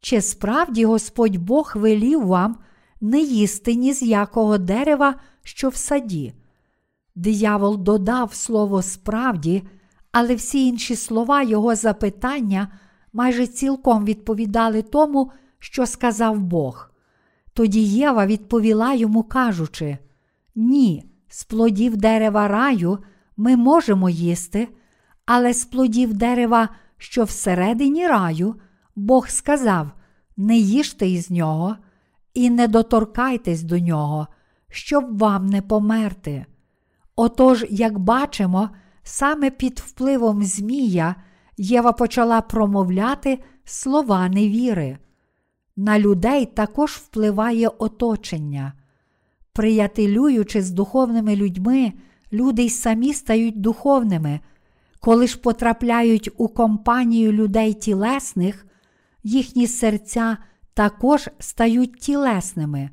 чи 0.00 0.20
справді 0.20 0.84
Господь 0.84 1.36
Бог 1.36 1.72
велів 1.74 2.26
вам 2.26 2.56
не 3.00 3.20
їсти 3.20 3.74
ні 3.74 3.92
з 3.92 4.02
якого 4.02 4.58
дерева, 4.58 5.14
що 5.42 5.68
в 5.68 5.74
саді. 5.76 6.32
Диявол 7.18 7.78
додав 7.78 8.34
слово 8.34 8.82
справді, 8.82 9.62
але 10.12 10.34
всі 10.34 10.66
інші 10.66 10.96
слова 10.96 11.42
його 11.42 11.74
запитання 11.74 12.68
майже 13.12 13.46
цілком 13.46 14.04
відповідали 14.04 14.82
тому, 14.82 15.30
що 15.58 15.86
сказав 15.86 16.40
Бог. 16.40 16.90
Тоді 17.52 17.82
Єва 17.82 18.26
відповіла 18.26 18.94
йому, 18.94 19.22
кажучи: 19.22 19.98
Ні, 20.54 21.04
з 21.28 21.44
плодів 21.44 21.96
дерева 21.96 22.48
раю 22.48 22.98
ми 23.36 23.56
можемо 23.56 24.10
їсти, 24.10 24.68
але 25.26 25.54
з 25.54 25.64
плодів 25.64 26.14
дерева, 26.14 26.68
що 26.98 27.24
всередині 27.24 28.06
раю, 28.06 28.54
Бог 28.96 29.28
сказав: 29.28 29.90
не 30.36 30.56
їжте 30.56 31.08
із 31.08 31.30
нього 31.30 31.76
і 32.34 32.50
не 32.50 32.68
доторкайтесь 32.68 33.62
до 33.62 33.78
нього, 33.78 34.26
щоб 34.70 35.18
вам 35.18 35.46
не 35.46 35.62
померти. 35.62 36.46
Отож, 37.20 37.66
як 37.70 37.98
бачимо, 37.98 38.70
саме 39.02 39.50
під 39.50 39.78
впливом 39.78 40.42
Змія 40.42 41.14
Єва 41.56 41.92
почала 41.92 42.40
промовляти 42.40 43.38
слова 43.64 44.28
невіри. 44.28 44.98
На 45.76 45.98
людей 45.98 46.46
також 46.46 46.90
впливає 46.90 47.68
оточення. 47.68 48.72
Приятелюючи 49.52 50.62
з 50.62 50.70
духовними 50.70 51.36
людьми, 51.36 51.92
люди 52.32 52.62
й 52.62 52.70
самі 52.70 53.14
стають 53.14 53.60
духовними. 53.60 54.40
Коли 55.00 55.26
ж 55.26 55.38
потрапляють 55.38 56.30
у 56.36 56.48
компанію 56.48 57.32
людей 57.32 57.74
тілесних, 57.74 58.66
їхні 59.22 59.66
серця 59.66 60.36
також 60.74 61.28
стають 61.38 61.98
тілесними. 61.98 62.90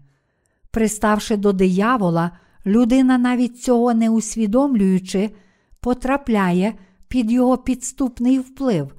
Приставши 0.71 1.37
до 1.37 1.53
диявола, 1.53 2.31
людина, 2.65 3.17
навіть 3.17 3.61
цього 3.61 3.93
не 3.93 4.09
усвідомлюючи, 4.09 5.31
потрапляє 5.79 6.73
під 7.07 7.31
його 7.31 7.57
підступний 7.57 8.39
вплив, 8.39 8.93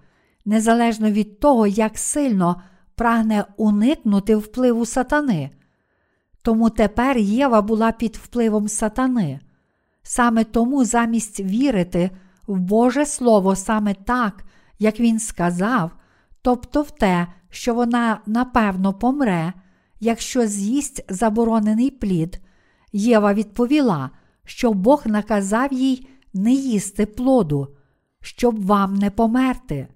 незалежно 0.45 1.11
від 1.11 1.41
того, 1.41 1.67
як 1.67 1.99
сильно 1.99 2.63
прагне 2.95 3.45
уникнути 3.57 4.37
впливу 4.37 4.87
сатани. 4.87 5.51
Тому 6.43 6.71
тепер 6.71 7.19
Єва 7.19 7.63
була 7.63 7.93
під 7.93 8.17
впливом 8.17 8.69
сатани. 8.69 9.41
Саме 10.03 10.45
тому 10.45 10.85
замість 10.85 11.41
вірити 11.41 12.11
в 12.47 12.59
Боже 12.59 13.07
Слово 13.07 13.57
саме 13.57 13.95
так, 13.95 14.45
як 14.79 15.01
він 15.01 15.21
сказав, 15.21 15.91
тобто 16.43 16.83
в 16.83 16.91
те, 16.91 17.27
що 17.51 17.75
вона 17.75 18.21
напевно 18.27 18.95
помре, 18.95 19.53
якщо 20.01 20.47
з'їсть 20.47 21.05
заборонений 21.09 21.91
плід, 21.91 22.41
Єва 22.97 23.35
відповіла, 23.35 24.11
що 24.45 24.73
Бог 24.73 25.03
наказав 25.07 25.73
їй 25.73 26.09
не 26.35 26.53
їсти 26.53 27.07
плоду, 27.07 27.69
щоб 28.21 28.67
вам 28.67 28.95
не 28.95 29.11
померти. 29.11 29.89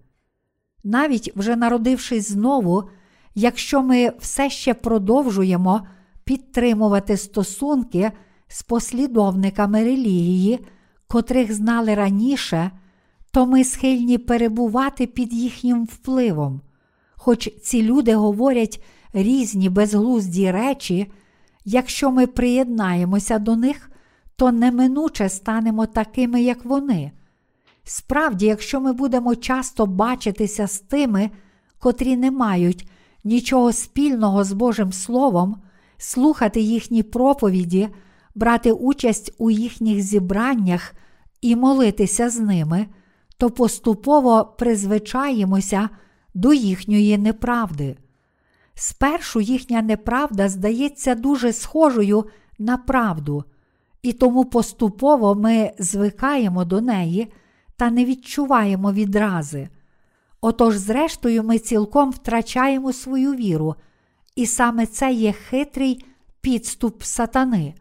Навіть 0.84 1.36
вже 1.36 1.56
народившись 1.56 2.30
знову, 2.30 2.84
якщо 3.34 3.82
ми 3.82 4.12
все 4.18 4.50
ще 4.50 4.74
продовжуємо 4.74 5.86
підтримувати 6.24 7.16
стосунки 7.16 8.10
з 8.48 8.62
послідовниками 8.62 9.84
релігії, 9.84 10.58
котрих 11.08 11.52
знали 11.52 11.94
раніше, 11.94 12.70
то 13.32 13.46
ми 13.46 13.64
схильні 13.64 14.18
перебувати 14.18 15.06
під 15.06 15.32
їхнім 15.32 15.84
впливом. 15.84 16.60
Хоч 17.16 17.60
ці 17.62 17.82
люди 17.82 18.14
говорять 18.14 18.84
різні 19.12 19.68
безглузді 19.68 20.50
речі, 20.50 21.12
якщо 21.64 22.10
ми 22.10 22.26
приєднаємося 22.26 23.38
до 23.38 23.56
них, 23.56 23.90
то 24.36 24.52
неминуче 24.52 25.28
станемо 25.28 25.86
такими, 25.86 26.42
як 26.42 26.64
вони. 26.64 27.12
Справді, 27.84 28.46
якщо 28.46 28.80
ми 28.80 28.92
будемо 28.92 29.36
часто 29.36 29.86
бачитися 29.86 30.66
з 30.66 30.80
тими, 30.80 31.30
котрі 31.78 32.16
не 32.16 32.30
мають 32.30 32.90
нічого 33.24 33.72
спільного 33.72 34.44
з 34.44 34.52
Божим 34.52 34.92
Словом, 34.92 35.56
слухати 35.96 36.60
їхні 36.60 37.02
проповіді, 37.02 37.88
брати 38.34 38.72
участь 38.72 39.34
у 39.38 39.50
їхніх 39.50 40.02
зібраннях 40.02 40.94
і 41.40 41.56
молитися 41.56 42.30
з 42.30 42.40
ними, 42.40 42.86
то 43.38 43.50
поступово 43.50 44.54
призвичаємося 44.58 45.88
до 46.34 46.52
їхньої 46.52 47.18
неправди. 47.18 47.96
Спершу 48.82 49.40
їхня 49.40 49.82
неправда 49.82 50.48
здається 50.48 51.14
дуже 51.14 51.52
схожою 51.52 52.24
на 52.58 52.76
правду, 52.76 53.44
і 54.02 54.12
тому 54.12 54.44
поступово 54.44 55.34
ми 55.34 55.72
звикаємо 55.78 56.64
до 56.64 56.80
неї 56.80 57.32
та 57.76 57.90
не 57.90 58.04
відчуваємо 58.04 58.92
відрази. 58.92 59.68
Отож, 60.40 60.76
зрештою, 60.76 61.42
ми 61.42 61.58
цілком 61.58 62.10
втрачаємо 62.10 62.92
свою 62.92 63.34
віру, 63.34 63.74
і 64.36 64.46
саме 64.46 64.86
це 64.86 65.12
є 65.12 65.32
хитрий 65.32 66.04
підступ 66.40 67.02
сатани. 67.02 67.74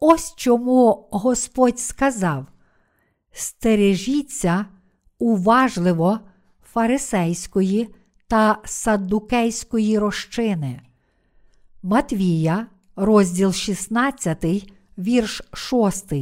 Ось 0.00 0.34
чому 0.36 1.08
Господь 1.10 1.78
сказав: 1.78 2.46
Стережіться 3.32 4.66
уважливо 5.18 6.20
фарисейської 6.72 7.88
та 8.32 8.58
саддукейської 8.64 9.98
розчини. 9.98 10.80
Матвія, 11.82 12.66
розділ 12.96 13.52
16, 13.52 14.72
вірш 14.98 15.42
6. 15.52 16.12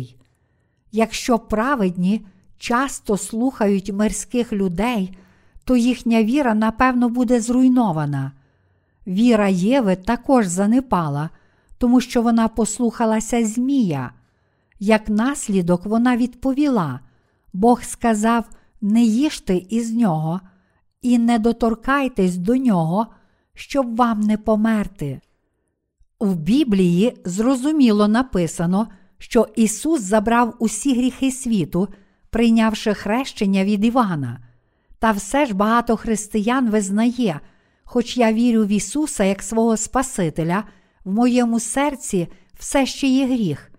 Якщо 0.93 1.39
праведні 1.39 2.27
часто 2.59 3.17
слухають 3.17 3.93
мирських 3.93 4.53
людей, 4.53 5.17
то 5.65 5.77
їхня 5.77 6.25
віра, 6.25 6.55
напевно, 6.55 7.09
буде 7.09 7.41
зруйнована. 7.41 8.33
Віра 9.07 9.49
Єви 9.49 9.97
також 9.97 10.47
занепала, 10.47 11.31
тому 11.79 12.01
що 12.01 12.23
вона 12.23 12.49
послухалася 12.49 13.47
Змія. 13.47 14.13
Як 14.81 15.09
наслідок, 15.09 15.87
вона 15.87 16.17
відповіла: 16.17 17.01
Бог 17.53 17.83
сказав: 17.83 18.45
не 18.81 19.03
їжте 19.03 19.57
із 19.57 19.93
нього 19.93 20.41
і 21.03 21.19
не 21.19 21.39
доторкайтесь 21.39 22.37
до 22.37 22.57
нього, 22.57 23.07
щоб 23.55 23.97
вам 23.97 24.21
не 24.21 24.37
померти. 24.37 25.21
В 26.21 26.37
Біблії 26.37 27.17
зрозуміло 27.25 28.09
написано, 28.09 28.89
що 29.19 29.49
Ісус 29.57 30.01
забрав 30.01 30.55
усі 30.59 30.95
гріхи 30.95 31.31
світу, 31.31 31.89
прийнявши 32.31 32.95
хрещення 32.95 33.65
від 33.65 33.85
Івана. 33.85 34.41
Та 34.99 35.13
все 35.13 35.47
ж 35.47 35.55
багато 35.55 35.97
християн 35.97 36.71
визнає, 36.71 37.41
хоч 37.85 38.17
я 38.17 38.33
вірю 38.33 38.65
в 38.65 38.69
Ісуса 38.69 39.25
як 39.25 39.43
свого 39.43 39.77
Спасителя, 39.77 40.65
в 41.05 41.13
моєму 41.13 41.61
серці 41.61 42.29
все 42.59 42.87
ще 42.87 43.07
є 43.07 43.27
гріх. 43.27 43.71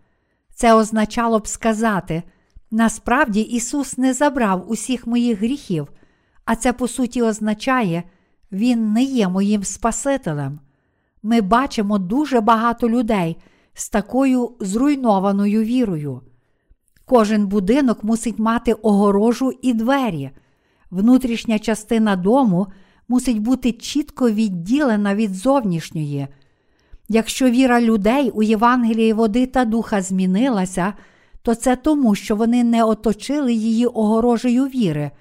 Це 0.54 0.74
означало 0.74 1.40
б 1.40 1.48
сказати: 1.48 2.24
насправді 2.72 3.42
Ісус 3.42 3.98
не 3.98 4.14
забрав 4.14 4.72
усіх 4.72 5.08
моїх 5.08 5.40
гріхів, 5.40 5.88
а 6.46 6.56
це 6.56 6.74
по 6.74 6.88
суті 6.88 7.22
означає, 7.22 8.04
Він 8.52 8.94
не 8.94 9.04
є 9.04 9.28
моїм 9.28 9.64
Спасителем. 9.64 10.60
Ми 11.24 11.42
бачимо 11.42 11.98
дуже 11.98 12.42
багато 12.42 12.90
людей 12.90 13.38
з 13.74 13.90
такою 13.90 14.52
зруйнованою 14.60 15.64
вірою. 15.64 16.22
Кожен 17.06 17.48
будинок 17.48 18.04
мусить 18.04 18.40
мати 18.40 18.74
огорожу 18.74 19.52
і 19.62 19.74
двері. 19.74 20.32
Внутрішня 20.92 21.60
частина 21.60 22.16
дому 22.16 22.68
мусить 23.08 23.40
бути 23.40 23.72
чітко 23.72 24.32
відділена 24.32 25.16
від 25.16 25.36
зовнішньої. 25.36 26.28
Якщо 27.10 27.50
віра 27.50 27.82
людей 27.82 28.30
у 28.30 28.44
Євангелії 28.44 29.14
води 29.14 29.46
та 29.46 29.66
духа 29.66 30.02
змінилася, 30.02 30.94
то 31.42 31.56
це 31.56 31.76
тому, 31.76 32.16
що 32.16 32.36
вони 32.36 32.64
не 32.64 32.84
оточили 32.84 33.54
її 33.54 33.86
огорожею 33.86 34.66
віри. 34.66 35.12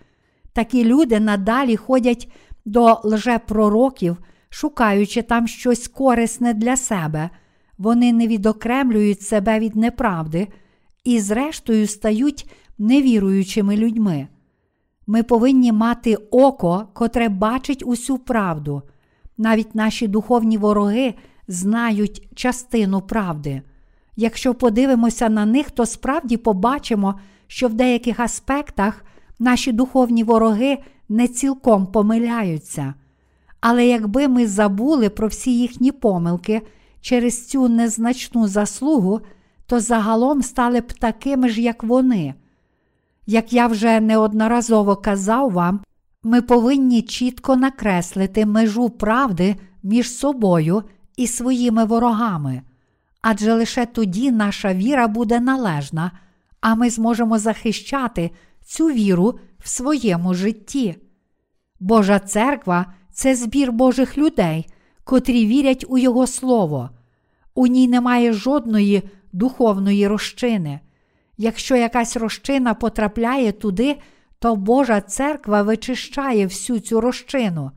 Такі 0.52 0.84
люди 0.84 1.20
надалі 1.20 1.76
ходять 1.76 2.32
до 2.64 3.00
лжепророків, 3.04 4.16
шукаючи 4.48 5.22
там 5.22 5.46
щось 5.46 5.88
корисне 5.88 6.54
для 6.54 6.76
себе, 6.76 7.30
вони 7.78 8.12
не 8.12 8.26
відокремлюють 8.26 9.22
себе 9.22 9.58
від 9.58 9.76
неправди 9.76 10.48
і, 11.04 11.20
зрештою, 11.20 11.86
стають 11.86 12.50
невіруючими 12.78 13.76
людьми. 13.76 14.28
Ми 15.06 15.22
повинні 15.22 15.72
мати 15.72 16.16
око, 16.16 16.88
котре 16.92 17.28
бачить 17.28 17.82
усю 17.86 18.18
правду. 18.18 18.82
Навіть 19.38 19.74
наші 19.74 20.08
духовні 20.08 20.58
вороги 20.58 21.14
знають 21.48 22.28
частину 22.34 23.00
правди. 23.00 23.62
Якщо 24.16 24.54
подивимося 24.54 25.28
на 25.28 25.46
них, 25.46 25.70
то 25.70 25.86
справді 25.86 26.36
побачимо, 26.36 27.20
що 27.46 27.68
в 27.68 27.74
деяких 27.74 28.20
аспектах 28.20 29.04
наші 29.40 29.72
духовні 29.72 30.24
вороги 30.24 30.78
не 31.08 31.28
цілком 31.28 31.86
помиляються. 31.86 32.94
Але 33.60 33.86
якби 33.86 34.28
ми 34.28 34.46
забули 34.46 35.08
про 35.08 35.28
всі 35.28 35.58
їхні 35.58 35.92
помилки 35.92 36.62
через 37.00 37.46
цю 37.46 37.68
незначну 37.68 38.48
заслугу, 38.48 39.20
то 39.66 39.80
загалом 39.80 40.42
стали 40.42 40.80
б 40.80 40.92
такими 40.92 41.48
ж, 41.48 41.60
як 41.62 41.84
вони. 41.84 42.34
Як 43.26 43.52
я 43.52 43.66
вже 43.66 44.00
неодноразово 44.00 44.96
казав 44.96 45.50
вам, 45.50 45.80
ми 46.22 46.42
повинні 46.42 47.02
чітко 47.02 47.56
накреслити 47.56 48.46
межу 48.46 48.90
правди 48.90 49.56
між 49.82 50.12
собою 50.12 50.82
і 51.16 51.26
своїми 51.26 51.84
ворогами, 51.84 52.62
адже 53.22 53.54
лише 53.54 53.86
тоді 53.86 54.30
наша 54.30 54.74
віра 54.74 55.08
буде 55.08 55.40
належна, 55.40 56.12
а 56.60 56.74
ми 56.74 56.90
зможемо 56.90 57.38
захищати 57.38 58.30
цю 58.70 58.86
віру 58.86 59.38
в 59.58 59.68
своєму 59.68 60.34
житті. 60.34 60.96
Божа 61.80 62.18
церква 62.18 62.86
це 63.12 63.34
збір 63.34 63.72
Божих 63.72 64.18
людей, 64.18 64.66
котрі 65.04 65.46
вірять 65.46 65.84
у 65.88 65.98
Його 65.98 66.26
Слово. 66.26 66.90
У 67.54 67.66
ній 67.66 67.88
немає 67.88 68.32
жодної 68.32 69.02
духовної 69.32 70.08
розчини. 70.08 70.80
Якщо 71.36 71.76
якась 71.76 72.16
розчина 72.16 72.74
потрапляє 72.74 73.52
туди, 73.52 73.96
то 74.38 74.56
Божа 74.56 75.00
церква 75.00 75.62
вичищає 75.62 76.46
всю 76.46 76.80
цю 76.80 77.00
розчину. 77.00 77.70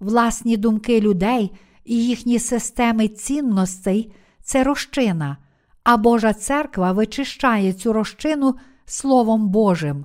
Власні 0.00 0.56
думки 0.56 1.00
людей 1.00 1.52
і 1.84 2.04
їхні 2.06 2.38
системи 2.38 3.08
цінностей 3.08 4.12
це 4.42 4.64
розчина, 4.64 5.36
а 5.84 5.96
Божа 5.96 6.32
церква 6.32 6.92
вичищає 6.92 7.72
цю 7.72 7.92
розчину 7.92 8.54
Словом 8.84 9.48
Божим. 9.48 10.04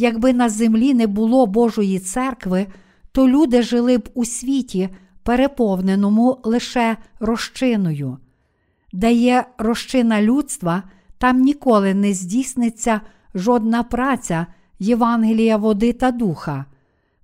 Якби 0.00 0.32
на 0.32 0.48
землі 0.48 0.94
не 0.94 1.06
було 1.06 1.46
Божої 1.46 1.98
церкви, 1.98 2.66
то 3.12 3.28
люди 3.28 3.62
жили 3.62 3.98
б 3.98 4.08
у 4.14 4.24
світі, 4.24 4.88
переповненому 5.22 6.38
лише 6.44 6.96
розчиною. 7.20 8.18
Де 8.92 9.12
є 9.12 9.44
розчина 9.58 10.22
людства, 10.22 10.82
там 11.18 11.40
ніколи 11.40 11.94
не 11.94 12.12
здійсниться 12.12 13.00
жодна 13.34 13.82
праця 13.82 14.46
Євангелія 14.78 15.56
води 15.56 15.92
та 15.92 16.10
духа. 16.10 16.64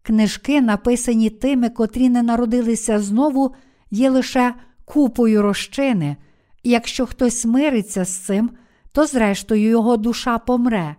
Книжки, 0.03 0.61
написані 0.61 1.31
тими, 1.31 1.69
котрі 1.69 2.09
не 2.09 2.23
народилися 2.23 2.99
знову, 2.99 3.55
є 3.91 4.11
лише 4.11 4.55
купою 4.85 5.43
розчини, 5.43 6.17
і 6.63 6.71
якщо 6.71 7.07
хтось 7.07 7.41
смириться 7.41 8.05
з 8.05 8.17
цим, 8.17 8.51
то 8.93 9.07
зрештою 9.07 9.63
його 9.63 9.97
душа 9.97 10.39
помре. 10.39 10.97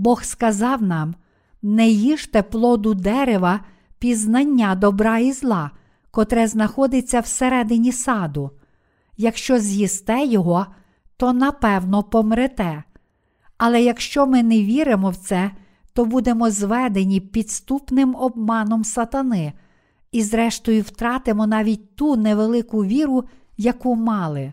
Бог 0.00 0.24
сказав 0.24 0.82
нам: 0.82 1.14
не 1.62 1.88
їжте 1.88 2.42
плоду 2.42 2.94
дерева, 2.94 3.60
пізнання 3.98 4.74
добра 4.74 5.18
і 5.18 5.32
зла, 5.32 5.70
котре 6.10 6.46
знаходиться 6.46 7.20
всередині 7.20 7.92
саду. 7.92 8.50
Якщо 9.16 9.58
з'їсте 9.58 10.24
його, 10.24 10.66
то 11.16 11.32
напевно 11.32 12.02
помрете. 12.02 12.82
Але 13.58 13.82
якщо 13.82 14.26
ми 14.26 14.42
не 14.42 14.64
віримо 14.64 15.10
в 15.10 15.16
це, 15.16 15.50
то 15.92 16.04
будемо 16.04 16.50
зведені 16.50 17.20
підступним 17.20 18.14
обманом 18.14 18.84
сатани 18.84 19.52
і, 20.12 20.22
зрештою, 20.22 20.82
втратимо 20.82 21.46
навіть 21.46 21.96
ту 21.96 22.16
невелику 22.16 22.84
віру, 22.84 23.24
яку 23.56 23.96
мали. 23.96 24.52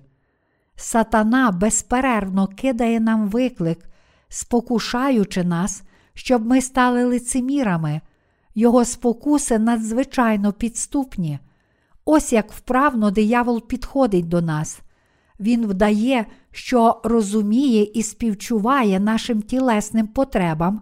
Сатана 0.75 1.51
безперервно 1.51 2.47
кидає 2.47 2.99
нам 2.99 3.27
виклик, 3.27 3.89
спокушаючи 4.29 5.43
нас, 5.43 5.83
щоб 6.13 6.45
ми 6.45 6.61
стали 6.61 7.03
лицемірами, 7.03 8.01
його 8.55 8.85
спокуси 8.85 9.59
надзвичайно 9.59 10.53
підступні. 10.53 11.39
Ось 12.05 12.33
як 12.33 12.51
вправно 12.51 13.11
диявол 13.11 13.67
підходить 13.67 14.27
до 14.27 14.41
нас. 14.41 14.81
Він 15.39 15.67
вдає, 15.67 16.25
що 16.51 17.01
розуміє 17.03 17.83
і 17.83 18.03
співчуває 18.03 18.99
нашим 18.99 19.41
тілесним 19.41 20.07
потребам, 20.07 20.81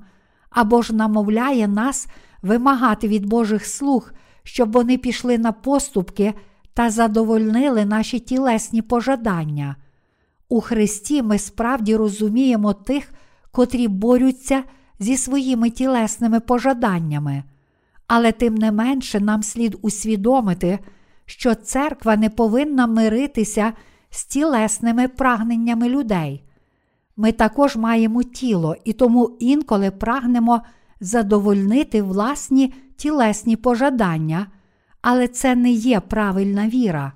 або 0.50 0.82
ж 0.82 0.96
намовляє 0.96 1.68
нас 1.68 2.08
вимагати 2.42 3.08
від 3.08 3.26
Божих 3.26 3.66
слуг, 3.66 4.14
щоб 4.44 4.72
вони 4.72 4.98
пішли 4.98 5.38
на 5.38 5.52
поступки 5.52 6.34
та 6.74 6.90
задовольнили 6.90 7.86
наші 7.86 8.20
тілесні 8.20 8.82
пожадання. 8.82 9.76
У 10.50 10.62
Христі 10.62 11.22
ми 11.22 11.40
справді 11.40 11.96
розуміємо 11.96 12.74
тих, 12.74 13.14
котрі 13.56 13.88
борються 13.88 14.64
зі 15.00 15.18
своїми 15.18 15.70
тілесними 15.70 16.40
пожаданнями, 16.40 17.44
але 18.08 18.32
тим 18.32 18.56
не 18.56 18.72
менше 18.72 19.20
нам 19.20 19.44
слід 19.44 19.78
усвідомити, 19.82 20.80
що 21.26 21.56
церква 21.56 22.16
не 22.16 22.30
повинна 22.30 22.88
миритися 22.88 23.74
з 24.10 24.26
тілесними 24.26 25.08
прагненнями 25.08 25.90
людей. 25.90 26.44
Ми 27.18 27.32
також 27.32 27.76
маємо 27.76 28.24
тіло 28.24 28.76
і 28.84 28.94
тому 28.94 29.38
інколи 29.40 29.92
прагнемо 29.92 30.62
задовольнити 31.00 32.02
власні 32.02 32.74
тілесні 32.98 33.56
пожадання, 33.56 34.48
але 35.02 35.28
це 35.28 35.56
не 35.56 35.72
є 35.72 36.00
правильна 36.00 36.68
віра. 36.68 37.14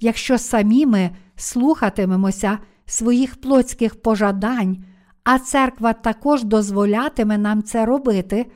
Якщо 0.00 0.38
самі 0.38 0.86
ми 0.86 1.10
слухатимемося 1.36 2.58
своїх 2.86 3.40
плотських 3.40 4.02
пожадань, 4.02 4.84
а 5.24 5.38
церква 5.38 5.92
також 5.92 6.44
дозволятиме 6.44 7.38
нам 7.38 7.62
це 7.62 7.86
робити, 7.86 8.46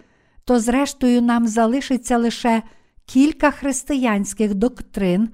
то 0.45 0.61
зрештою 0.61 1.23
нам 1.23 1.49
залишиться 1.49 2.19
лише 2.19 2.63
кілька 3.07 3.51
християнських 3.51 4.55
доктрин 4.55 5.29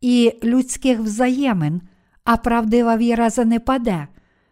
і 0.00 0.32
людських 0.44 1.00
взаємин, 1.00 1.80
а 2.24 2.36
правдива 2.36 2.96
віра 2.96 3.30
занепаде. 3.30 4.08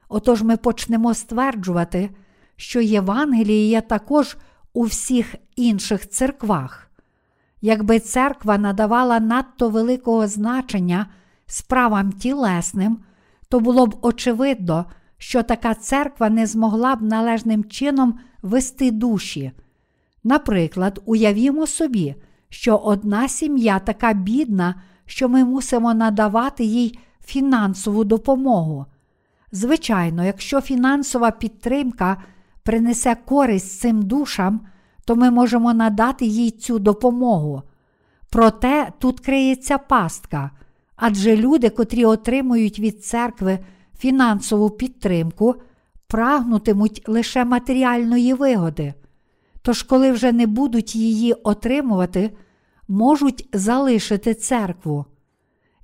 Отож 0.09 0.43
ми 0.43 0.57
почнемо 0.57 1.15
стверджувати, 1.15 2.11
що 2.57 2.81
Євангеліє 2.81 3.69
є 3.69 3.81
також 3.81 4.37
у 4.73 4.83
всіх 4.83 5.35
інших 5.57 6.09
церквах. 6.09 6.91
Якби 7.61 8.01
церква 8.01 8.59
надавала 8.59 9.21
надто 9.21 9.69
великого 9.69 10.27
значення 10.27 11.07
справам 11.47 12.13
тілесним, 12.13 12.99
то 13.49 13.61
було 13.61 13.87
б 13.87 13.97
очевидно, 14.03 14.87
що 15.19 15.43
така 15.43 15.75
церква 15.75 16.31
не 16.31 16.47
змогла 16.47 16.97
б 16.97 17.03
належним 17.03 17.65
чином 17.65 18.19
вести 18.43 18.91
душі. 18.91 19.53
Наприклад, 20.25 21.03
уявімо 21.05 21.67
собі, 21.67 22.15
що 22.49 22.77
одна 22.77 23.29
сім'я 23.29 23.79
така 23.79 24.13
бідна, 24.13 24.75
що 25.07 25.29
ми 25.29 25.45
мусимо 25.45 25.95
надавати 25.95 26.65
їй 26.65 26.99
фінансову 27.25 28.05
допомогу. 28.05 28.87
Звичайно, 29.53 30.25
якщо 30.25 30.61
фінансова 30.61 31.31
підтримка 31.31 32.23
принесе 32.63 33.17
користь 33.25 33.81
цим 33.81 34.03
душам, 34.03 34.61
то 35.05 35.17
ми 35.17 35.31
можемо 35.31 35.75
надати 35.75 36.27
їй 36.27 36.51
цю 36.51 36.79
допомогу. 36.79 37.63
Проте 38.31 38.93
тут 38.99 39.21
криється 39.21 39.79
пастка, 39.79 40.51
адже 40.97 41.37
люди, 41.37 41.71
котрі 41.71 42.05
отримують 42.05 42.79
від 42.79 43.05
церкви 43.05 43.59
фінансову 43.99 44.71
підтримку, 44.71 45.55
прагнутимуть 46.07 47.03
лише 47.07 47.45
матеріальної 47.45 48.35
вигоди. 48.35 48.95
Тож, 49.63 49.83
коли 49.83 50.13
вже 50.13 50.33
не 50.33 50.47
будуть 50.47 50.97
її 50.97 51.33
отримувати, 51.33 52.37
можуть 52.89 53.49
залишити 53.53 54.35
церкву. 54.35 55.05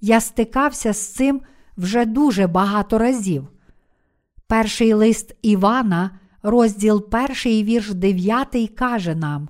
Я 0.00 0.20
стикався 0.20 0.92
з 0.92 1.14
цим 1.14 1.40
вже 1.76 2.04
дуже 2.04 2.46
багато 2.46 2.98
разів. 2.98 3.48
Перший 4.46 4.94
лист 4.94 5.36
Івана, 5.42 6.10
розділ 6.42 7.08
1, 7.44 7.64
вірш 7.64 7.90
9, 7.90 8.70
каже 8.76 9.14
нам: 9.14 9.48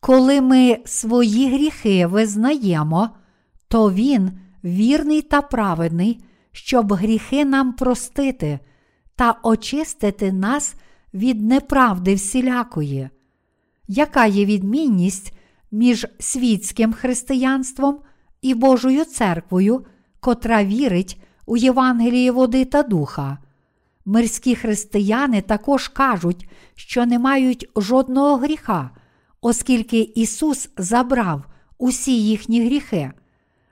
Коли 0.00 0.40
ми 0.40 0.78
свої 0.84 1.50
гріхи 1.52 2.06
визнаємо, 2.06 3.10
то 3.68 3.90
Він 3.90 4.30
вірний 4.64 5.22
та 5.22 5.42
праведний, 5.42 6.24
щоб 6.52 6.92
гріхи 6.92 7.44
нам 7.44 7.72
простити 7.72 8.58
та 9.16 9.38
очистити 9.42 10.32
нас 10.32 10.74
від 11.14 11.42
неправди 11.42 12.14
всілякої. 12.14 13.08
Яка 13.88 14.26
є 14.26 14.44
відмінність 14.44 15.32
між 15.70 16.06
світським 16.18 16.92
християнством 16.92 17.98
і 18.42 18.54
Божою 18.54 19.04
церквою, 19.04 19.84
котра 20.20 20.64
вірить 20.64 21.20
у 21.46 21.56
Євангеліє 21.56 22.30
води 22.30 22.64
та 22.64 22.82
духа? 22.82 23.38
Мирські 24.04 24.54
християни 24.54 25.40
також 25.40 25.88
кажуть, 25.88 26.48
що 26.74 27.06
не 27.06 27.18
мають 27.18 27.68
жодного 27.76 28.36
гріха, 28.36 28.90
оскільки 29.40 30.00
Ісус 30.00 30.70
забрав 30.76 31.44
усі 31.78 32.22
їхні 32.22 32.64
гріхи. 32.64 33.12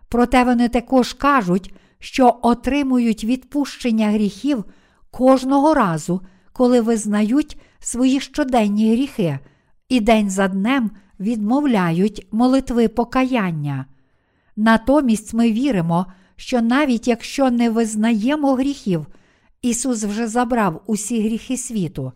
Проте 0.09 0.45
вони 0.45 0.69
також 0.69 1.13
кажуть, 1.13 1.75
що 1.99 2.39
отримують 2.43 3.25
відпущення 3.25 4.11
гріхів 4.11 4.65
кожного 5.11 5.75
разу, 5.75 6.21
коли 6.53 6.81
визнають 6.81 7.59
свої 7.79 8.21
щоденні 8.21 8.93
гріхи, 8.93 9.39
і 9.89 10.01
день 10.01 10.31
за 10.31 10.49
днем 10.49 10.91
відмовляють 11.21 12.27
молитви 12.33 12.89
покаяння. 12.89 13.87
Натомість 14.57 15.35
ми 15.35 15.53
віримо, 15.53 16.07
що 16.37 16.63
навіть 16.63 17.09
якщо 17.09 17.51
не 17.51 17.71
визнаємо 17.71 18.55
гріхів, 18.55 19.07
Ісус 19.63 20.05
вже 20.05 20.29
забрав 20.29 20.83
усі 20.87 21.23
гріхи 21.23 21.57
світу. 21.57 22.13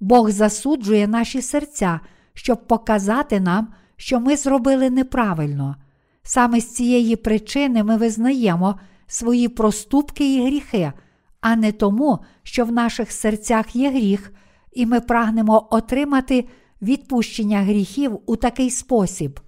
Бог 0.00 0.30
засуджує 0.30 1.08
наші 1.08 1.42
серця, 1.42 2.00
щоб 2.34 2.66
показати 2.66 3.40
нам, 3.40 3.68
що 3.96 4.20
ми 4.20 4.36
зробили 4.36 4.90
неправильно. 4.90 5.76
Саме 6.22 6.60
з 6.60 6.74
цієї 6.74 7.16
причини 7.16 7.84
ми 7.84 7.96
визнаємо 7.96 8.78
свої 9.12 9.48
проступки 9.48 10.34
і 10.34 10.46
гріхи, 10.46 10.92
а 11.40 11.56
не 11.56 11.72
тому, 11.72 12.18
що 12.42 12.64
в 12.64 12.72
наших 12.72 13.12
серцях 13.12 13.76
є 13.76 13.90
гріх, 13.90 14.32
і 14.72 14.86
ми 14.86 15.00
прагнемо 15.00 15.68
отримати 15.70 16.48
відпущення 16.82 17.60
гріхів 17.62 18.18
у 18.26 18.36
такий 18.36 18.70
спосіб. 18.70 19.40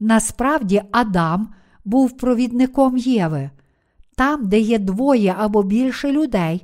Насправді, 0.00 0.82
Адам 0.90 1.48
був 1.84 2.16
провідником 2.16 2.96
Єви. 2.96 3.50
Там, 4.16 4.48
де 4.48 4.60
є 4.60 4.78
двоє 4.78 5.34
або 5.38 5.62
більше 5.62 6.12
людей, 6.12 6.62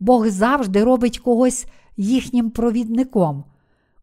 Бог 0.00 0.28
завжди 0.28 0.84
робить 0.84 1.18
когось 1.18 1.66
їхнім 1.96 2.50
провідником. 2.50 3.44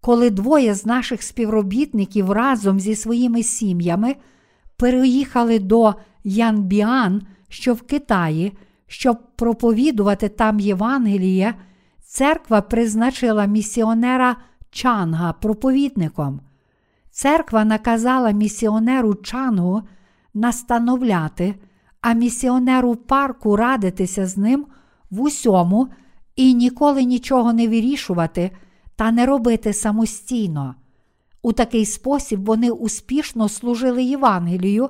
Коли 0.01 0.29
двоє 0.29 0.75
з 0.75 0.85
наших 0.85 1.23
співробітників 1.23 2.31
разом 2.31 2.79
зі 2.79 2.95
своїми 2.95 3.43
сім'ями 3.43 4.15
переїхали 4.77 5.59
до 5.59 5.95
Янбіан, 6.23 7.21
що 7.49 7.73
в 7.73 7.81
Китаї, 7.81 8.57
щоб 8.87 9.17
проповідувати 9.35 10.29
там 10.29 10.59
Євангеліє, 10.59 11.55
церква 12.01 12.61
призначила 12.61 13.45
місіонера 13.45 14.35
Чанга 14.71 15.33
проповідником. 15.33 16.41
Церква 17.11 17.65
наказала 17.65 18.31
місіонеру 18.31 19.15
Чангу 19.15 19.81
настановляти, 20.33 21.55
а 22.01 22.13
місіонеру 22.13 22.95
парку 22.95 23.55
радитися 23.55 24.27
з 24.27 24.37
ним 24.37 24.65
в 25.11 25.21
усьому 25.21 25.87
і 26.35 26.53
ніколи 26.53 27.03
нічого 27.03 27.53
не 27.53 27.67
вирішувати 27.67 28.51
та 28.95 29.11
не 29.11 29.25
робити 29.25 29.73
самостійно. 29.73 30.75
У 31.41 31.53
такий 31.53 31.85
спосіб 31.85 32.45
вони 32.45 32.71
успішно 32.71 33.49
служили 33.49 34.03
Євангелію, 34.03 34.89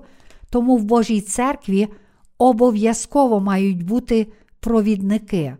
тому 0.49 0.77
в 0.77 0.83
Божій 0.83 1.21
церкві 1.21 1.87
обов'язково 2.39 3.39
мають 3.39 3.83
бути 3.83 4.27
провідники. 4.59 5.55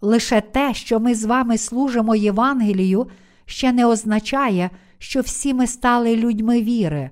Лише 0.00 0.40
те, 0.40 0.74
що 0.74 1.00
ми 1.00 1.14
з 1.14 1.24
вами 1.24 1.58
служимо 1.58 2.14
Євангелію, 2.14 3.06
ще 3.44 3.72
не 3.72 3.86
означає, 3.86 4.70
що 4.98 5.20
всі 5.20 5.54
ми 5.54 5.66
стали 5.66 6.16
людьми 6.16 6.62
віри. 6.62 7.10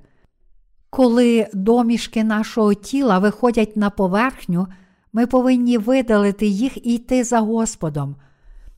Коли 0.90 1.48
домішки 1.54 2.24
нашого 2.24 2.74
тіла 2.74 3.18
виходять 3.18 3.76
на 3.76 3.90
поверхню, 3.90 4.66
ми 5.12 5.26
повинні 5.26 5.78
видалити 5.78 6.46
їх 6.46 6.86
і 6.86 6.94
йти 6.94 7.24
за 7.24 7.40
Господом. 7.40 8.16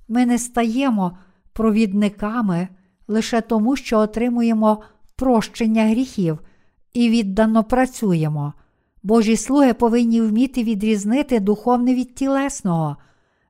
Ми 0.08 0.26
не 0.26 0.38
стаємо 0.38 1.18
провідниками 1.52 2.68
лише 3.08 3.40
тому, 3.40 3.76
що 3.76 3.98
отримуємо 3.98 4.80
прощення 5.16 5.88
гріхів 5.88 6.38
і 6.92 7.10
віддано 7.10 7.64
працюємо. 7.64 8.52
Божі 9.02 9.36
слуги 9.36 9.74
повинні 9.74 10.20
вміти 10.20 10.62
відрізнити 10.64 11.40
духовне 11.40 11.94
від 11.94 12.14
тілесного, 12.14 12.96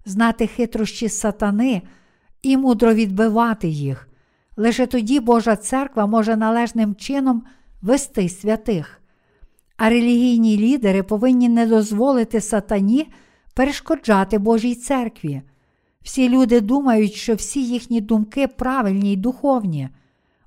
знати 0.05 0.47
хитрощі 0.47 1.09
сатани 1.09 1.83
і 2.43 2.57
мудро 2.57 2.95
відбивати 2.95 3.69
їх. 3.69 4.09
Лише 4.57 4.87
тоді 4.87 5.21
Божа 5.21 5.57
церква 5.57 6.07
може 6.07 6.37
належним 6.37 6.95
чином 6.95 7.43
вести 7.83 8.29
святих. 8.29 9.01
А 9.77 9.91
релігійні 9.91 10.59
лідери 10.59 11.03
повинні 11.03 11.49
не 11.49 11.67
дозволити 11.67 12.41
сатані 12.41 13.09
перешкоджати 13.55 14.39
Божій 14.39 14.75
церкві. 14.75 15.43
Всі 16.03 16.29
люди 16.29 16.61
думають, 16.61 17.13
що 17.13 17.35
всі 17.35 17.65
їхні 17.65 18.01
думки 18.01 18.49
правильні 18.49 19.13
й 19.13 19.17
духовні. 19.17 19.89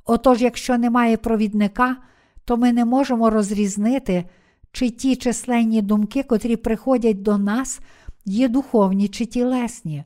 Отож, 0.06 0.42
якщо 0.42 0.78
немає 0.78 1.18
провідника, 1.18 1.98
то 2.46 2.58
ми 2.58 2.74
не 2.74 2.86
можемо 2.86 3.30
розрізнити, 3.30 4.26
чи 4.72 4.90
ті 4.90 5.16
численні 5.16 5.82
думки, 5.82 6.24
котрі 6.24 6.56
приходять 6.56 7.22
до 7.22 7.38
нас, 7.38 7.80
є 8.26 8.48
духовні 8.48 9.08
чи 9.08 9.26
тілесні. 9.26 10.04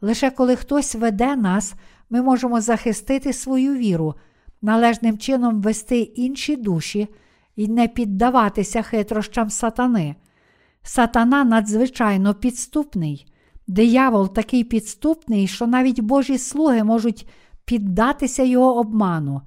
Лише 0.00 0.30
коли 0.30 0.56
хтось 0.56 0.94
веде 0.94 1.36
нас, 1.36 1.74
ми 2.10 2.22
можемо 2.22 2.60
захистити 2.60 3.32
свою 3.32 3.74
віру, 3.74 4.14
належним 4.62 5.18
чином 5.18 5.60
вести 5.60 5.98
інші 5.98 6.56
душі 6.56 7.08
і 7.56 7.68
не 7.68 7.88
піддаватися 7.88 8.82
хитрощам 8.82 9.50
сатани. 9.50 10.14
Сатана 10.82 11.44
надзвичайно 11.44 12.34
підступний. 12.34 13.26
Диявол 13.66 14.34
такий 14.34 14.64
підступний, 14.64 15.46
що 15.46 15.66
навіть 15.66 16.00
Божі 16.00 16.38
слуги 16.38 16.84
можуть 16.84 17.28
піддатися 17.64 18.42
його 18.42 18.76
обману. 18.76 19.42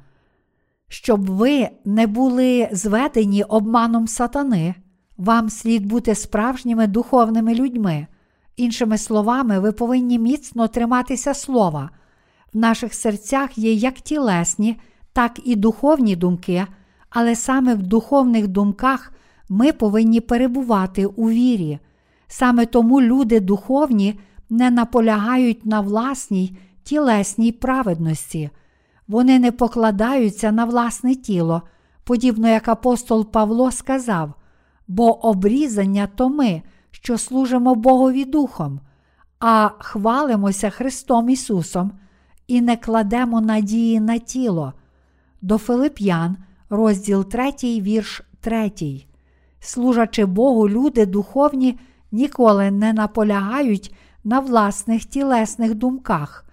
Щоб 0.87 1.29
ви 1.29 1.69
не 1.85 2.07
були 2.07 2.69
зведені 2.71 3.43
обманом 3.43 4.07
сатани, 4.07 4.75
вам 5.17 5.49
слід 5.49 5.85
бути 5.85 6.15
справжніми 6.15 6.87
духовними 6.87 7.55
людьми. 7.55 8.07
Іншими 8.57 8.97
словами, 8.97 9.59
ви 9.59 9.71
повинні 9.71 10.19
міцно 10.19 10.67
триматися 10.67 11.33
слова. 11.33 11.89
В 12.53 12.57
наших 12.57 12.93
серцях 12.93 13.57
є 13.57 13.73
як 13.73 13.93
тілесні, 13.93 14.77
так 15.13 15.39
і 15.43 15.55
духовні 15.55 16.15
думки, 16.15 16.65
але 17.09 17.35
саме 17.35 17.75
в 17.75 17.83
духовних 17.83 18.47
думках 18.47 19.11
ми 19.49 19.71
повинні 19.71 20.21
перебувати 20.21 21.05
у 21.05 21.29
вірі. 21.29 21.79
Саме 22.27 22.65
тому 22.65 23.01
люди 23.01 23.39
духовні 23.39 24.19
не 24.49 24.71
наполягають 24.71 25.65
на 25.65 25.81
власній 25.81 26.57
тілесній 26.83 27.51
праведності, 27.51 28.49
вони 29.07 29.39
не 29.39 29.51
покладаються 29.51 30.51
на 30.51 30.65
власне 30.65 31.15
тіло, 31.15 31.61
подібно 32.03 32.47
як 32.47 32.67
апостол 32.67 33.31
Павло 33.31 33.71
сказав, 33.71 34.33
бо 34.87 35.25
обрізання 35.27 36.07
то 36.15 36.29
ми, 36.29 36.61
що 36.91 37.17
служимо 37.17 37.75
Богові 37.75 38.25
Духом, 38.25 38.79
а 39.39 39.69
хвалимося 39.79 40.69
Христом 40.69 41.29
Ісусом 41.29 41.91
і 42.47 42.61
не 42.61 42.77
кладемо 42.77 43.41
надії 43.41 43.99
на 43.99 44.17
тіло. 44.17 44.73
До 45.41 45.57
Филип'ян, 45.57 46.37
розділ 46.69 47.25
3, 47.25 47.51
вірш 47.63 48.21
3. 48.39 48.71
Служачи 49.59 50.25
Богу, 50.25 50.69
люди 50.69 51.05
духовні 51.05 51.79
ніколи 52.11 52.71
не 52.71 52.93
наполягають 52.93 53.95
на 54.23 54.39
власних 54.39 55.05
тілесних 55.05 55.75
думках. 55.75 56.45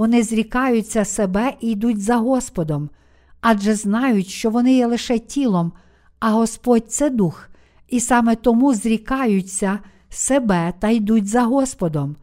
Вони 0.00 0.22
зрікаються 0.22 1.04
себе 1.04 1.52
і 1.60 1.70
йдуть 1.70 2.02
за 2.02 2.16
Господом, 2.16 2.90
адже 3.40 3.74
знають, 3.74 4.26
що 4.26 4.50
вони 4.50 4.74
є 4.74 4.86
лише 4.86 5.18
тілом, 5.18 5.72
а 6.18 6.30
Господь 6.30 6.92
це 6.92 7.10
дух, 7.10 7.48
і 7.88 8.00
саме 8.00 8.36
тому 8.36 8.74
зрікаються 8.74 9.78
себе 10.08 10.72
та 10.78 10.88
йдуть 10.88 11.26
за 11.26 11.42
Господом. 11.42 12.16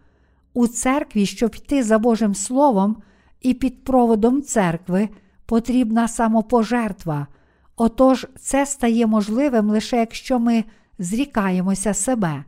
У 0.54 0.68
церкві, 0.68 1.26
щоб 1.26 1.56
йти 1.56 1.84
за 1.84 2.00
Божим 2.00 2.36
Словом 2.36 2.98
і 3.42 3.54
під 3.54 3.84
проводом 3.84 4.42
церкви, 4.42 5.10
потрібна 5.46 6.08
самопожертва. 6.08 7.28
Отож, 7.76 8.28
це 8.40 8.66
стає 8.66 9.08
можливим 9.08 9.70
лише 9.70 9.98
якщо 9.98 10.40
ми 10.40 10.64
зрікаємося 11.00 11.94
себе. 11.94 12.44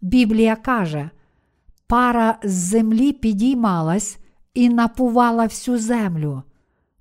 Біблія 0.00 0.56
каже, 0.56 1.10
пара 1.86 2.38
з 2.42 2.52
землі 2.52 3.12
підіймалась 3.12 4.18
і 4.56 4.68
напувала 4.68 5.44
всю 5.44 5.78
землю. 5.78 6.42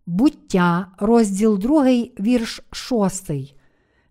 Буття, 0.05 0.87
розділ 0.97 1.59
2, 1.59 1.83
вірш 2.19 2.61
6. 2.71 3.31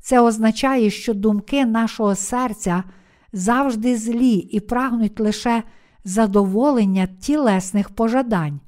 Це 0.00 0.20
означає, 0.20 0.90
що 0.90 1.14
думки 1.14 1.66
нашого 1.66 2.14
серця 2.14 2.84
завжди 3.32 3.96
злі 3.96 4.34
і 4.34 4.60
прагнуть 4.60 5.20
лише 5.20 5.62
задоволення 6.04 7.08
тілесних 7.20 7.90
пожадань, 7.90 8.60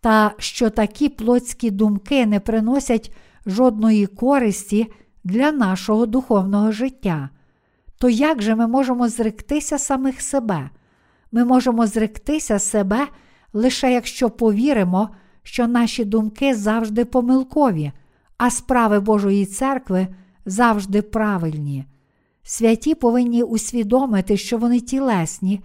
та 0.00 0.32
що 0.38 0.70
такі 0.70 1.08
плотські 1.08 1.70
думки 1.70 2.26
не 2.26 2.40
приносять 2.40 3.16
жодної 3.46 4.06
користі 4.06 4.86
для 5.24 5.52
нашого 5.52 6.06
духовного 6.06 6.72
життя. 6.72 7.28
То 7.98 8.08
як 8.08 8.42
же 8.42 8.54
ми 8.54 8.66
можемо 8.66 9.08
зректися 9.08 9.78
самих 9.78 10.22
себе? 10.22 10.70
Ми 11.32 11.44
можемо 11.44 11.86
зректися 11.86 12.58
себе 12.58 13.06
лише 13.52 13.92
якщо 13.92 14.30
повіримо, 14.30 15.10
що 15.42 15.66
наші 15.66 16.04
думки 16.04 16.54
завжди 16.54 17.04
помилкові, 17.04 17.92
а 18.38 18.50
справи 18.50 19.00
Божої 19.00 19.46
церкви 19.46 20.08
завжди 20.46 21.02
правильні. 21.02 21.84
Святі 22.42 22.94
повинні 22.94 23.42
усвідомити, 23.42 24.36
що 24.36 24.58
вони 24.58 24.80
тілесні, 24.80 25.60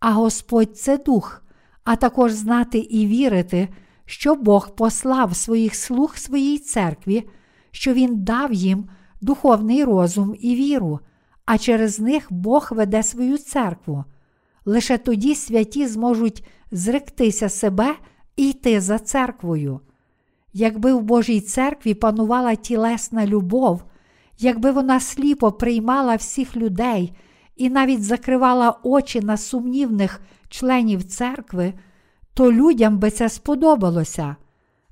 а 0.00 0.12
Господь 0.12 0.78
це 0.78 0.98
дух, 0.98 1.42
а 1.84 1.96
також 1.96 2.32
знати 2.32 2.78
і 2.78 3.06
вірити, 3.06 3.68
що 4.04 4.34
Бог 4.34 4.74
послав 4.74 5.36
своїх 5.36 5.74
слуг 5.74 6.16
своїй 6.16 6.58
церкві, 6.58 7.28
що 7.70 7.92
Він 7.92 8.24
дав 8.24 8.52
їм 8.52 8.88
духовний 9.20 9.84
розум 9.84 10.34
і 10.40 10.54
віру, 10.54 11.00
а 11.44 11.58
через 11.58 12.00
них 12.00 12.26
Бог 12.30 12.68
веде 12.70 13.02
свою 13.02 13.38
церкву. 13.38 14.04
Лише 14.66 14.98
тоді 14.98 15.34
святі 15.34 15.86
зможуть 15.86 16.44
зректися 16.70 17.48
себе 17.48 17.94
і 18.36 18.50
йти 18.50 18.80
за 18.80 18.98
церквою. 18.98 19.80
Якби 20.52 20.94
в 20.94 21.02
Божій 21.02 21.40
церкві 21.40 21.94
панувала 21.94 22.54
тілесна 22.54 23.26
любов, 23.26 23.82
якби 24.38 24.70
вона 24.70 25.00
сліпо 25.00 25.52
приймала 25.52 26.16
всіх 26.16 26.56
людей 26.56 27.12
і 27.56 27.70
навіть 27.70 28.04
закривала 28.04 28.78
очі 28.82 29.20
на 29.20 29.36
сумнівних 29.36 30.20
членів 30.48 31.04
церкви, 31.04 31.72
то 32.34 32.52
людям 32.52 32.98
би 32.98 33.10
це 33.10 33.28
сподобалося. 33.28 34.36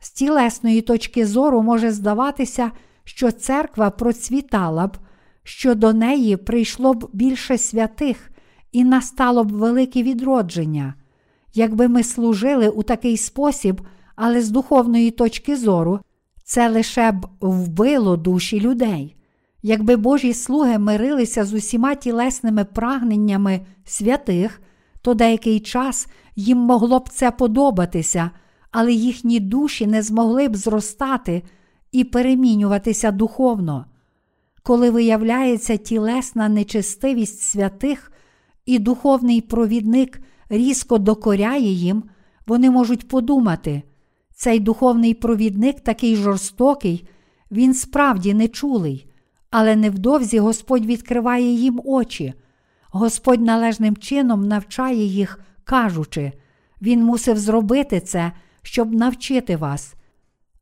З 0.01 0.11
тілесної 0.11 0.81
точки 0.81 1.27
зору 1.27 1.63
може 1.63 1.91
здаватися, 1.91 2.71
що 3.05 3.33
церква 3.33 3.91
процвітала 3.91 4.87
б, 4.87 4.97
що 5.43 5.75
до 5.75 5.93
неї 5.93 6.37
прийшло 6.37 6.95
б 6.95 7.11
більше 7.13 7.59
святих 7.59 8.31
і 8.75 8.85
настало 8.85 9.45
б 9.45 9.53
велике 9.53 10.03
відродження. 10.03 10.95
Якби 11.55 11.89
ми 11.89 12.03
служили 12.03 12.69
у 12.69 12.83
такий 12.83 13.17
спосіб, 13.17 13.81
але 14.17 14.43
з 14.43 14.51
духовної 14.51 15.11
точки 15.11 15.57
зору, 15.57 16.01
це 16.45 16.69
лише 16.69 17.13
б 17.13 17.27
вбило 17.41 18.17
душі 18.17 18.61
людей. 18.61 19.17
Якби 19.63 19.97
Божі 19.97 20.35
слуги 20.35 20.79
мирилися 20.79 21.45
з 21.45 21.53
усіма 21.53 21.95
тілесними 21.95 22.65
прагненнями 22.65 23.61
святих, 23.85 24.61
то 25.03 25.15
деякий 25.15 25.61
час 25.61 26.09
їм 26.37 26.59
могло 26.59 26.99
б 26.99 27.09
це 27.09 27.31
подобатися, 27.31 28.31
але 28.71 28.93
їхні 28.93 29.41
душі 29.41 29.87
не 29.87 30.03
змогли 30.03 30.49
б 30.49 30.57
зростати 30.57 31.43
і 31.93 32.05
перемінюватися 32.05 33.11
духовно. 33.11 33.87
Коли 34.63 34.91
виявляється 34.91 35.77
тілесна 35.77 36.49
нечестивість 36.49 37.41
святих, 37.41 38.11
і 38.67 38.79
духовний 38.79 39.41
провідник 39.41 40.21
різко 40.49 40.99
докоряє 40.99 41.73
їм, 41.73 42.03
вони 42.47 42.71
можуть 42.71 43.09
подумати, 43.09 43.83
цей 44.35 44.61
духовний 44.61 45.15
провідник 45.15 45.81
такий 45.81 46.17
жорстокий, 46.17 47.09
він 47.51 47.75
справді 47.75 48.35
нечулий, 48.35 49.07
але 49.51 49.77
невдовзі 49.77 50.39
Господь 50.39 50.87
відкриває 50.87 51.53
їм 51.53 51.81
очі. 51.85 52.35
Господь 52.91 53.41
належним 53.41 53.97
чином 53.97 54.49
навчає 54.49 55.05
їх, 55.05 55.41
кажучи, 55.65 56.33
Він 56.83 57.05
мусив 57.05 57.39
зробити 57.39 58.01
це, 58.01 58.33
щоб 58.63 58.95
навчити 58.95 59.57
вас. 59.57 59.95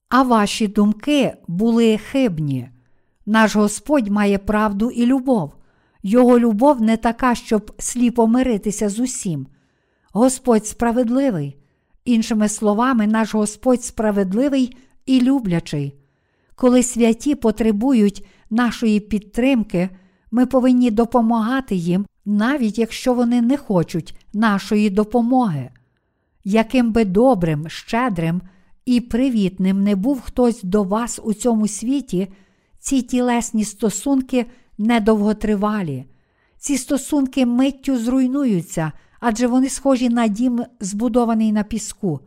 А 0.08 0.22
ваші 0.22 0.68
думки 0.68 1.34
були 1.48 1.98
хибні. 1.98 2.68
Наш 3.26 3.56
Господь 3.56 4.08
має 4.08 4.38
правду 4.38 4.90
і 4.90 5.06
любов. 5.06 5.54
Його 6.02 6.38
любов 6.38 6.82
не 6.82 6.96
така, 6.96 7.34
щоб 7.34 7.72
сліпо 7.78 8.26
миритися 8.26 8.88
з 8.88 9.00
усім. 9.00 9.46
Господь 10.12 10.66
справедливий. 10.66 11.56
Іншими 12.04 12.48
словами, 12.48 13.06
наш 13.06 13.34
Господь 13.34 13.84
справедливий 13.84 14.76
і 15.06 15.20
люблячий. 15.20 15.94
Коли 16.54 16.82
святі 16.82 17.34
потребують 17.34 18.26
нашої 18.50 19.00
підтримки, 19.00 19.88
ми 20.30 20.46
повинні 20.46 20.90
допомагати 20.90 21.74
їм, 21.74 22.06
навіть 22.24 22.78
якщо 22.78 23.14
вони 23.14 23.42
не 23.42 23.56
хочуть 23.56 24.14
нашої 24.32 24.90
допомоги. 24.90 25.70
Яким 26.44 26.92
би 26.92 27.04
добрим, 27.04 27.68
щедрим 27.68 28.42
і 28.86 29.00
привітним 29.00 29.82
не 29.82 29.96
був 29.96 30.20
хтось 30.20 30.62
до 30.62 30.82
вас 30.82 31.20
у 31.24 31.34
цьому 31.34 31.68
світі, 31.68 32.28
ці 32.78 33.02
тілесні 33.02 33.64
стосунки 33.64 34.46
недовготривалі. 34.82 36.04
Ці 36.58 36.78
стосунки 36.78 37.46
миттю 37.46 37.98
зруйнуються, 37.98 38.92
адже 39.20 39.46
вони 39.46 39.68
схожі 39.68 40.08
на 40.08 40.28
дім, 40.28 40.64
збудований 40.80 41.52
на 41.52 41.62
піску. 41.62 42.20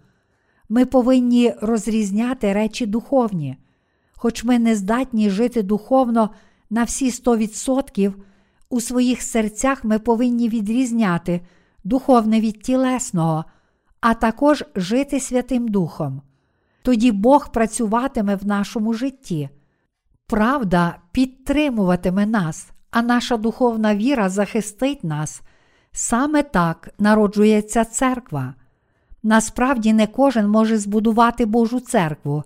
Ми 0.69 0.85
повинні 0.85 1.53
розрізняти 1.61 2.53
речі 2.53 2.85
духовні. 2.85 3.57
Хоч 4.13 4.43
ми 4.43 4.59
не 4.59 4.75
здатні 4.75 5.29
жити 5.29 5.63
духовно 5.63 6.29
на 6.69 6.83
всі 6.83 7.09
100%, 7.09 8.13
у 8.69 8.81
своїх 8.81 9.21
серцях 9.21 9.83
ми 9.83 9.99
повинні 9.99 10.49
відрізняти 10.49 11.41
духовне 11.83 12.41
від 12.41 12.61
тілесного, 12.61 13.45
а 14.01 14.13
також 14.13 14.63
жити 14.75 15.19
Святим 15.19 15.67
Духом. 15.67 16.21
Тоді 16.81 17.11
Бог 17.11 17.51
працюватиме 17.51 18.35
в 18.35 18.45
нашому 18.45 18.93
житті. 18.93 19.49
Правда 20.27 20.97
підтримуватиме 21.11 22.25
нас, 22.25 22.69
а 22.91 23.01
наша 23.01 23.37
духовна 23.37 23.95
віра 23.95 24.29
захистить 24.29 25.03
нас. 25.03 25.41
Саме 25.91 26.43
так 26.43 26.89
народжується 26.99 27.85
церква. 27.85 28.53
Насправді 29.23 29.93
не 29.93 30.07
кожен 30.07 30.47
може 30.47 30.77
збудувати 30.77 31.45
Божу 31.45 31.79
церкву. 31.79 32.43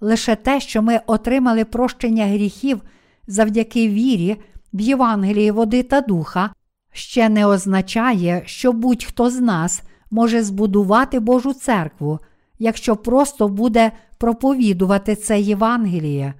Лише 0.00 0.36
те, 0.36 0.60
що 0.60 0.82
ми 0.82 1.00
отримали 1.06 1.64
прощення 1.64 2.26
гріхів 2.26 2.82
завдяки 3.26 3.88
вірі 3.88 4.36
в 4.72 4.80
Євангелії 4.80 5.50
води 5.50 5.82
та 5.82 6.00
духа, 6.00 6.50
ще 6.92 7.28
не 7.28 7.46
означає, 7.46 8.42
що 8.46 8.72
будь-хто 8.72 9.30
з 9.30 9.40
нас 9.40 9.82
може 10.10 10.42
збудувати 10.42 11.20
Божу 11.20 11.52
церкву, 11.52 12.18
якщо 12.58 12.96
просто 12.96 13.48
буде 13.48 13.92
проповідувати 14.18 15.16
це 15.16 15.40
Євангеліє. 15.40 16.34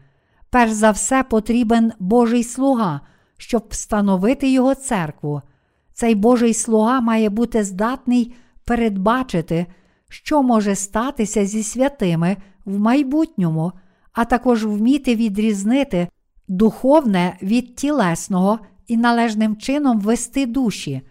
Перш 0.52 0.72
за 0.72 0.90
все 0.90 1.22
потрібен 1.22 1.92
Божий 1.98 2.44
слуга, 2.44 3.00
щоб 3.36 3.64
встановити 3.70 4.50
його 4.50 4.74
церкву. 4.74 5.42
Цей 5.92 6.14
Божий 6.14 6.54
слуга 6.54 7.00
має 7.00 7.30
бути 7.30 7.64
здатний 7.64 8.34
передбачити, 8.64 9.66
що 10.08 10.42
може 10.42 10.74
статися 10.74 11.46
зі 11.46 11.62
святими 11.62 12.36
в 12.64 12.78
майбутньому, 12.78 13.72
а 14.12 14.24
також 14.24 14.64
вміти 14.64 15.16
відрізнити 15.16 16.08
духовне 16.48 17.36
від 17.42 17.76
тілесного 17.76 18.58
і 18.86 18.96
належним 18.96 19.56
чином 19.56 20.00
вести 20.00 20.46
душі. 20.46 21.02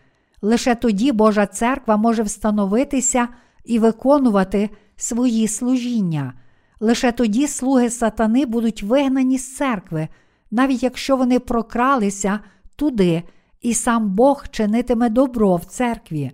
Лише 0.42 0.76
тоді 0.76 1.12
Божа 1.12 1.46
церква 1.46 1.98
може 1.98 2.24
встановитися 2.24 3.28
і 3.66 3.80
виконувати 3.80 4.70
свої 4.96 5.48
служіння. 5.48 6.34
Лише 6.84 7.12
тоді 7.12 7.48
слуги 7.48 7.90
сатани 7.90 8.46
будуть 8.46 8.84
вигнані 8.84 9.38
з 9.38 9.56
церкви, 9.56 10.08
навіть 10.52 10.84
якщо 10.84 11.18
вони 11.18 11.40
прокралися 11.40 12.40
туди, 12.76 13.24
і 13.62 13.74
сам 13.74 14.10
Бог 14.10 14.46
чинитиме 14.52 15.10
добро 15.10 15.56
в 15.56 15.66
церкві. 15.66 16.32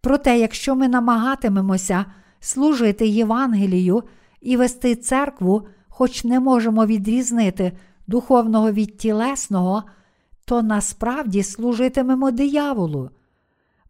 Проте, 0.00 0.38
якщо 0.38 0.74
ми 0.74 0.88
намагатимемося 0.88 2.04
служити 2.40 3.06
Євангелію 3.06 4.02
і 4.40 4.56
вести 4.56 4.96
церкву, 4.96 5.66
хоч 5.88 6.24
не 6.24 6.40
можемо 6.40 6.86
відрізнити 6.86 7.72
духовного 8.06 8.72
від 8.72 8.98
тілесного, 8.98 9.82
то 10.44 10.62
насправді 10.62 11.42
служитимемо 11.42 12.30
дияволу. 12.30 13.10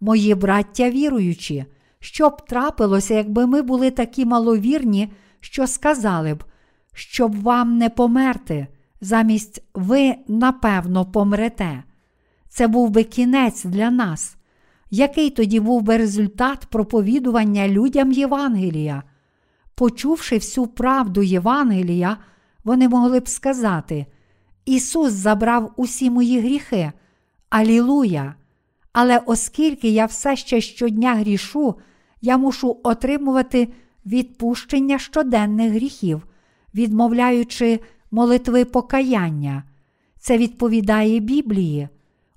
Мої 0.01 0.35
браття 0.35 0.91
віруючі, 0.91 1.65
що 1.99 2.29
б 2.29 2.47
трапилося, 2.47 3.15
якби 3.15 3.47
ми 3.47 3.63
були 3.63 3.91
такі 3.91 4.25
маловірні, 4.25 5.13
що 5.45 5.67
сказали 5.67 6.35
б, 6.35 6.45
щоб 6.95 7.43
вам 7.43 7.79
не 7.79 7.91
померти, 7.91 8.67
замість 9.01 9.63
ви 9.75 10.15
напевно 10.29 11.05
помрете. 11.05 11.83
Це 12.49 12.69
був 12.69 12.91
би 12.91 13.05
кінець 13.05 13.65
для 13.65 13.91
нас. 13.91 14.37
Який 14.91 15.31
тоді 15.31 15.61
був 15.61 15.83
би 15.83 15.97
результат 15.97 16.67
проповідування 16.71 17.69
людям 17.69 18.13
Євангелія? 18.13 19.03
Почувши 19.75 20.37
всю 20.37 20.67
правду 20.67 21.23
Євангелія, 21.23 22.17
вони 22.65 22.89
могли 22.89 23.21
б 23.21 23.29
сказати: 23.29 24.07
Ісус 24.65 25.13
забрав 25.13 25.73
усі 25.77 26.11
мої 26.11 26.41
гріхи, 26.41 26.93
Алілуя! 27.51 28.35
Але 28.93 29.19
оскільки 29.27 29.89
я 29.89 30.07
все 30.07 30.37
ще 30.37 30.61
щодня 30.61 31.15
грішу, 31.15 31.75
я 32.21 32.39
мушу 32.39 32.81
отримувати 32.83 33.69
відпущення 34.07 34.99
щоденних 34.99 35.73
гріхів, 35.73 36.27
відмовляючи 36.75 37.81
молитви 38.11 38.65
покаяння. 38.65 39.63
Це 40.19 40.39
відповідає 40.39 41.21
Біблії. 41.21 41.89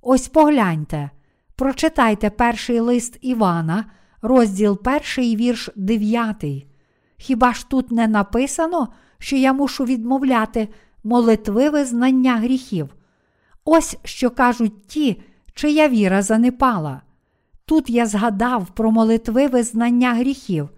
Ось 0.02 0.28
погляньте, 0.28 1.10
прочитайте 1.56 2.30
перший 2.30 2.80
лист 2.80 3.18
Івана, 3.22 3.86
розділ 4.22 4.84
перший, 4.84 5.36
вірш 5.36 5.70
дев'ятий. 5.76 6.68
Хіба 7.18 7.54
ж 7.54 7.70
тут 7.70 7.92
не 7.92 8.08
написано, 8.08 8.88
що 9.20 9.36
я 9.36 9.54
мушу 9.54 9.86
відмовляти 9.86 10.68
молитви 11.04 11.70
визнання 11.70 12.38
гріхів? 12.38 12.90
Ось 13.66 13.98
що 14.04 14.30
кажуть 14.30 14.88
ті, 14.88 15.22
чия 15.54 15.90
віра 15.90 16.22
занепала. 16.22 17.02
Тут 17.66 17.90
я 17.90 18.06
згадав 18.06 18.68
про 18.76 18.92
молитви 18.92 19.48
визнання 19.48 20.14
гріхів. 20.14 20.70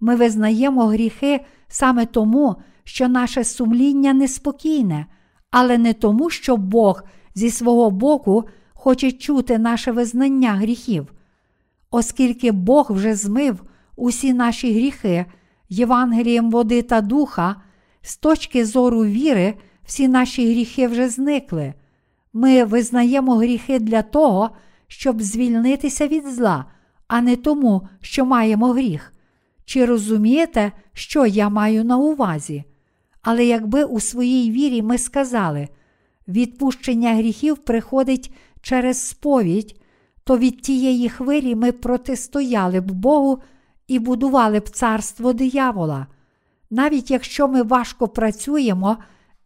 Ми 0.00 0.16
визнаємо 0.16 0.86
гріхи 0.86 1.40
саме 1.68 2.06
тому, 2.06 2.56
що 2.84 3.08
наше 3.08 3.44
сумління 3.44 4.12
неспокійне, 4.12 5.06
але 5.50 5.78
не 5.78 5.92
тому, 5.92 6.30
що 6.30 6.56
Бог 6.56 7.02
зі 7.34 7.50
свого 7.50 7.90
боку 7.90 8.44
хоче 8.74 9.12
чути 9.12 9.58
наше 9.58 9.92
визнання 9.92 10.52
гріхів. 10.52 11.12
Оскільки 11.90 12.52
Бог 12.52 12.92
вже 12.92 13.14
змив 13.14 13.62
усі 13.96 14.32
наші 14.32 14.72
гріхи 14.72 15.26
Євангелієм 15.68 16.50
води 16.50 16.82
та 16.82 17.00
духа, 17.00 17.56
з 18.02 18.16
точки 18.16 18.66
зору 18.66 19.04
віри, 19.04 19.54
всі 19.84 20.08
наші 20.08 20.50
гріхи 20.50 20.88
вже 20.88 21.08
зникли. 21.08 21.74
Ми 22.32 22.64
визнаємо 22.64 23.36
гріхи 23.36 23.78
для 23.78 24.02
того, 24.02 24.50
щоб 24.86 25.22
звільнитися 25.22 26.08
від 26.08 26.26
зла, 26.26 26.64
а 27.08 27.20
не 27.20 27.36
тому, 27.36 27.88
що 28.00 28.24
маємо 28.24 28.72
гріх. 28.72 29.12
Чи 29.68 29.84
розумієте, 29.84 30.72
що 30.92 31.26
я 31.26 31.48
маю 31.48 31.84
на 31.84 31.96
увазі? 31.96 32.64
Але 33.22 33.44
якби 33.44 33.84
у 33.84 34.00
своїй 34.00 34.50
вірі 34.50 34.82
ми 34.82 34.98
сказали, 34.98 35.68
відпущення 36.28 37.14
гріхів 37.14 37.58
приходить 37.58 38.32
через 38.62 39.08
сповідь, 39.08 39.80
то 40.24 40.38
від 40.38 40.62
тієї 40.62 41.08
хвилі 41.08 41.54
ми 41.54 41.72
протистояли 41.72 42.80
б 42.80 42.90
Богу 42.90 43.38
і 43.88 43.98
будували 43.98 44.60
б 44.60 44.68
царство 44.68 45.32
диявола. 45.32 46.06
Навіть 46.70 47.10
якщо 47.10 47.48
ми 47.48 47.62
важко 47.62 48.08
працюємо 48.08 48.96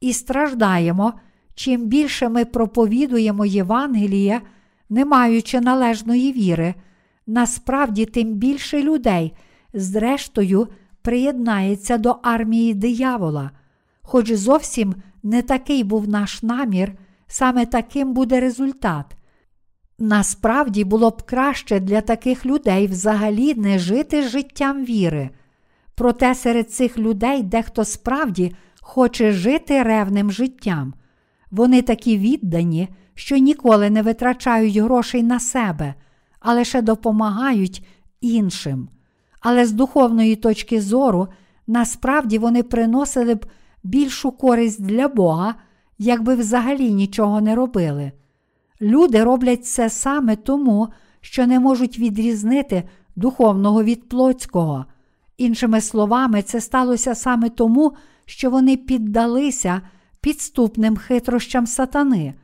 і 0.01 0.13
страждаємо, 0.13 1.13
чим 1.55 1.87
більше 1.87 2.29
ми 2.29 2.45
проповідуємо 2.45 3.45
Євангеліє, 3.45 4.41
не 4.89 5.05
маючи 5.05 5.61
належної 5.61 6.33
віри, 6.33 6.75
насправді 7.27 8.05
тим 8.05 8.35
більше 8.35 8.83
людей, 8.83 9.33
зрештою, 9.75 10.69
приєднається 11.03 11.99
до 11.99 12.17
армії 12.23 12.75
диявола. 12.75 13.51
Хоч 14.03 14.33
зовсім 14.33 14.95
не 15.23 15.43
такий 15.43 15.85
був 15.85 16.09
наш 16.09 16.43
намір, 16.43 16.93
саме 17.27 17.67
таким 17.67 18.15
буде 18.15 18.41
результат. 18.41 19.07
Насправді 19.99 20.85
було 20.85 21.11
б 21.11 21.23
краще 21.23 21.81
для 21.81 22.01
таких 22.01 22.47
людей 22.47 22.87
взагалі 22.87 23.55
не 23.55 23.79
жити 23.79 24.23
життям 24.23 24.85
віри. 24.85 25.31
Проте 25.95 26.35
серед 26.35 26.71
цих 26.71 26.99
людей 26.99 27.43
дехто 27.43 27.85
справді 27.85 28.55
хоче 28.81 29.33
жити 29.33 29.83
ревним 29.83 30.33
життям. 30.33 30.95
Вони 31.51 31.83
такі 31.83 32.19
віддані, 32.19 32.89
що 33.15 33.37
ніколи 33.37 33.91
не 33.91 34.03
витрачають 34.03 34.77
грошей 34.77 35.23
на 35.23 35.41
себе, 35.41 35.95
а 36.41 36.55
лише 36.55 36.83
допомагають 36.83 37.87
іншим. 38.21 38.89
Але 39.43 39.67
з 39.67 39.73
духовної 39.73 40.37
точки 40.37 40.81
зору, 40.81 41.29
насправді 41.67 42.39
вони 42.39 42.63
приносили 42.63 43.35
б 43.35 43.47
більшу 43.83 44.33
користь 44.33 44.83
для 44.83 45.09
Бога, 45.09 45.55
якби 45.99 46.35
взагалі 46.35 46.93
нічого 46.93 47.41
не 47.41 47.55
робили. 47.55 48.13
Люди 48.81 49.25
роблять 49.25 49.67
це 49.67 49.91
саме 49.91 50.37
тому, 50.37 50.89
що 51.21 51.47
не 51.47 51.61
можуть 51.61 51.99
відрізнити 51.99 52.83
духовного 53.17 53.85
від 53.85 54.09
плотського. 54.09 54.85
Іншими 55.39 55.81
словами, 55.81 56.43
це 56.43 56.61
сталося 56.61 57.15
саме 57.15 57.49
тому, 57.49 57.93
що 58.25 58.51
вони 58.51 58.77
піддалися 58.77 59.81
підступним 60.21 60.97
хитрощам 60.97 61.67
сатани. 61.67 62.35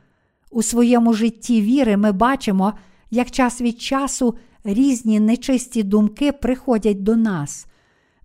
У 0.51 0.63
своєму 0.63 1.13
житті 1.13 1.61
віри 1.61 1.97
ми 1.97 2.11
бачимо, 2.11 2.73
як 3.11 3.31
час 3.31 3.61
від 3.61 3.81
часу 3.81 4.35
різні 4.63 5.19
нечисті 5.19 5.83
думки 5.83 6.31
приходять 6.31 7.03
до 7.03 7.15
нас. 7.15 7.67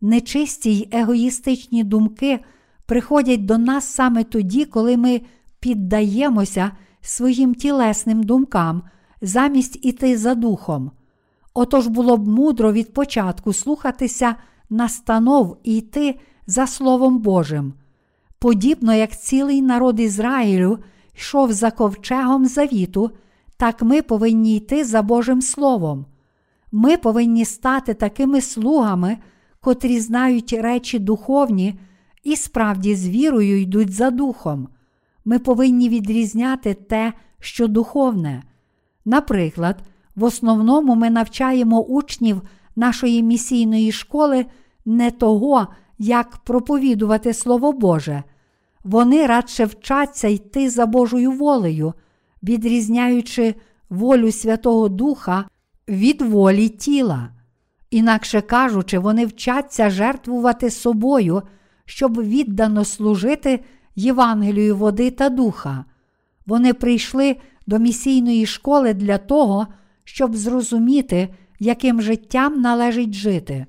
Нечисті 0.01 0.79
й 0.79 0.89
егоїстичні 0.93 1.85
думки 1.85 2.41
приходять 2.87 3.45
до 3.45 3.59
нас 3.59 3.85
саме 3.85 4.25
тоді, 4.25 4.65
коли 4.65 4.97
ми 4.97 5.21
піддаємося 5.61 6.71
своїм 7.01 7.55
тілесним 7.55 8.23
думкам 8.23 8.83
замість 9.21 9.85
іти 9.85 10.19
за 10.19 10.35
духом. 10.35 10.91
Отож 11.55 11.87
було 11.87 12.17
б 12.17 12.29
мудро 12.29 12.73
від 12.73 12.93
початку 12.93 13.53
слухатися 13.53 14.35
настанов 14.71 15.57
і 15.63 15.77
йти 15.77 16.19
за 16.47 16.67
Словом 16.67 17.19
Божим. 17.19 17.75
Подібно 18.39 18.95
як 18.95 19.21
цілий 19.21 19.63
народ 19.63 20.01
Ізраїлю 20.01 20.79
йшов 21.17 21.53
за 21.53 21.71
ковчегом 21.71 22.47
завіту, 22.47 23.11
так 23.57 23.83
ми 23.83 24.03
повинні 24.03 24.57
йти 24.57 24.85
за 24.85 25.03
Божим 25.03 25.43
Словом. 25.43 26.07
Ми 26.77 26.97
повинні 26.97 27.45
стати 27.45 27.95
такими 27.95 28.41
слугами, 28.41 29.19
котрі 29.61 30.01
знають 30.01 30.53
речі 30.53 30.99
духовні 30.99 31.75
і 32.25 32.37
справді 32.37 32.95
з 32.95 33.09
вірою 33.09 33.61
йдуть 33.61 33.93
за 33.93 34.11
духом. 34.11 34.69
Ми 35.25 35.39
повинні 35.39 35.89
відрізняти 35.89 36.75
те, 36.75 37.13
що 37.41 37.69
духовне. 37.69 38.43
Наприклад, 39.05 39.77
в 40.17 40.25
основному 40.25 40.95
ми 40.95 41.11
навчаємо 41.11 41.83
учнів 41.83 42.43
нашої 42.77 43.23
місійної 43.23 43.93
школи 43.93 44.47
не 44.85 45.11
того, 45.11 45.67
як 45.99 46.37
проповідувати 46.37 47.35
Слово 47.35 47.73
Боже. 47.73 48.23
Вони 48.85 49.27
радше 49.27 49.65
вчаться 49.65 50.29
йти 50.29 50.71
за 50.71 50.87
Божою 50.87 51.33
волею, 51.33 51.95
відрізняючи 52.43 53.55
волю 53.91 54.33
Святого 54.33 54.89
Духа 54.89 55.45
від 55.89 56.23
волі 56.23 56.69
тіла. 56.69 57.29
Інакше 57.91 58.41
кажучи, 58.41 58.99
вони 58.99 59.27
вчаться 59.27 59.91
жертвувати 59.91 60.71
собою, 60.71 61.43
щоб 61.85 62.23
віддано 62.23 62.85
служити 62.85 63.61
Євангелію 63.97 64.77
води 64.77 65.11
та 65.11 65.29
духа. 65.29 65.85
Вони 66.47 66.75
прийшли 66.75 67.37
до 67.67 67.79
місійної 67.79 68.47
школи 68.47 68.95
для 68.95 69.19
того, 69.19 69.67
щоб 70.05 70.37
зрозуміти, 70.37 71.29
яким 71.59 72.03
життям 72.03 72.61
належить 72.61 73.15
жити. 73.15 73.67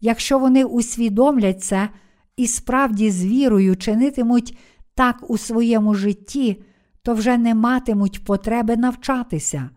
Якщо 0.00 0.38
вони 0.38 0.64
усвідомлять 0.64 1.62
це 1.62 1.88
і 2.36 2.46
справді 2.46 3.10
з 3.10 3.24
вірою 3.24 3.76
чинитимуть 3.76 4.58
так 4.94 5.30
у 5.30 5.38
своєму 5.38 5.94
житті, 5.94 6.62
то 7.02 7.14
вже 7.14 7.38
не 7.38 7.54
матимуть 7.54 8.24
потреби 8.24 8.76
навчатися. 8.76 9.70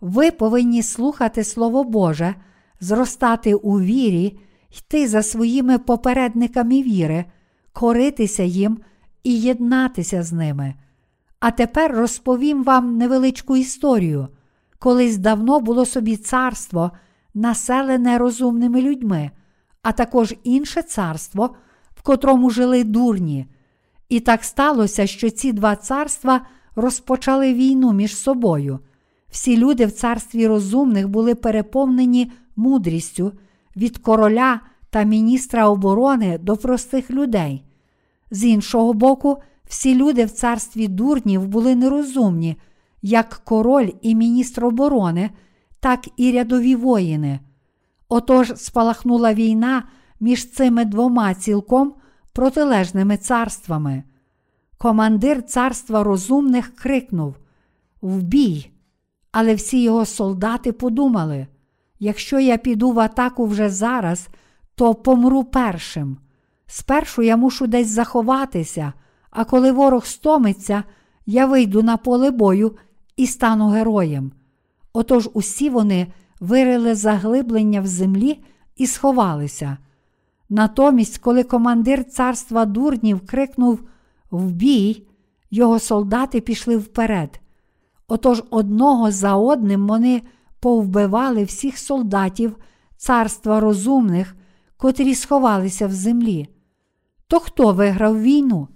Ви 0.00 0.30
повинні 0.30 0.82
слухати 0.82 1.44
Слово 1.44 1.84
Боже, 1.84 2.34
зростати 2.80 3.54
у 3.54 3.80
вірі, 3.80 4.38
йти 4.78 5.08
за 5.08 5.22
своїми 5.22 5.78
попередниками 5.78 6.82
віри, 6.82 7.24
коритися 7.72 8.42
їм 8.42 8.78
і 9.24 9.40
єднатися 9.40 10.22
з 10.22 10.32
ними. 10.32 10.74
А 11.40 11.50
тепер 11.50 11.92
розповім 11.92 12.64
вам 12.64 12.96
невеличку 12.98 13.56
історію. 13.56 14.28
Колись 14.78 15.16
давно 15.16 15.60
було 15.60 15.86
собі 15.86 16.16
царство, 16.16 16.90
населене 17.34 18.18
розумними 18.18 18.82
людьми, 18.82 19.30
а 19.82 19.92
також 19.92 20.34
інше 20.44 20.82
царство, 20.82 21.54
в 21.94 22.02
котрому 22.02 22.50
жили 22.50 22.84
дурні. 22.84 23.46
І 24.08 24.20
так 24.20 24.44
сталося, 24.44 25.06
що 25.06 25.30
ці 25.30 25.52
два 25.52 25.76
царства 25.76 26.40
розпочали 26.76 27.54
війну 27.54 27.92
між 27.92 28.16
собою. 28.16 28.78
Всі 29.30 29.56
люди 29.56 29.86
в 29.86 29.92
царстві 29.92 30.46
розумних 30.46 31.08
були 31.08 31.34
переповнені 31.34 32.32
мудрістю 32.56 33.32
від 33.76 33.98
короля 33.98 34.60
та 34.90 35.02
міністра 35.02 35.68
оборони 35.68 36.38
до 36.38 36.56
простих 36.56 37.10
людей. 37.10 37.64
З 38.30 38.44
іншого 38.44 38.92
боку, 38.92 39.36
всі 39.68 39.94
люди 39.94 40.24
в 40.24 40.30
царстві 40.30 40.88
дурнів 40.88 41.46
були 41.46 41.74
нерозумні, 41.74 42.56
як 43.02 43.40
король 43.44 43.90
і 44.02 44.14
міністр 44.14 44.64
оборони, 44.64 45.30
так 45.80 46.08
і 46.16 46.32
рядові 46.32 46.74
воїни. 46.74 47.40
Отож 48.08 48.52
спалахнула 48.56 49.34
війна 49.34 49.82
між 50.20 50.50
цими 50.50 50.84
двома 50.84 51.34
цілком 51.34 51.94
протилежними 52.32 53.16
царствами. 53.16 54.02
Командир 54.78 55.42
царства 55.42 56.04
розумних 56.04 56.74
крикнув 56.74 57.34
Вбій! 58.02 58.70
Але 59.32 59.54
всі 59.54 59.82
його 59.82 60.04
солдати 60.04 60.72
подумали: 60.72 61.46
якщо 61.98 62.38
я 62.40 62.58
піду 62.58 62.92
в 62.92 63.00
атаку 63.00 63.46
вже 63.46 63.70
зараз, 63.70 64.28
то 64.74 64.94
помру 64.94 65.44
першим. 65.44 66.18
Спершу 66.66 67.22
я 67.22 67.36
мушу 67.36 67.66
десь 67.66 67.88
заховатися, 67.88 68.92
а 69.30 69.44
коли 69.44 69.72
ворог 69.72 70.06
стомиться, 70.06 70.84
я 71.26 71.46
вийду 71.46 71.82
на 71.82 71.96
поле 71.96 72.30
бою 72.30 72.76
і 73.16 73.26
стану 73.26 73.68
героєм. 73.68 74.32
Отож 74.92 75.30
усі 75.34 75.70
вони 75.70 76.06
вирили 76.40 76.94
заглиблення 76.94 77.80
в 77.80 77.86
землі 77.86 78.44
і 78.76 78.86
сховалися. 78.86 79.78
Натомість, 80.48 81.18
коли 81.18 81.42
командир 81.42 82.04
царства 82.04 82.64
дурнів 82.64 83.26
крикнув 83.26 83.80
Вбій, 84.30 85.06
його 85.50 85.78
солдати 85.78 86.40
пішли 86.40 86.76
вперед. 86.76 87.40
Отож 88.08 88.42
одного 88.50 89.10
за 89.10 89.36
одним 89.36 89.86
вони 89.86 90.22
повбивали 90.60 91.44
всіх 91.44 91.78
солдатів 91.78 92.56
царства 92.96 93.60
розумних, 93.60 94.36
котрі 94.76 95.14
сховалися 95.14 95.86
в 95.86 95.92
землі. 95.92 96.48
То 97.26 97.40
хто 97.40 97.72
виграв 97.72 98.22
війну? 98.22 98.68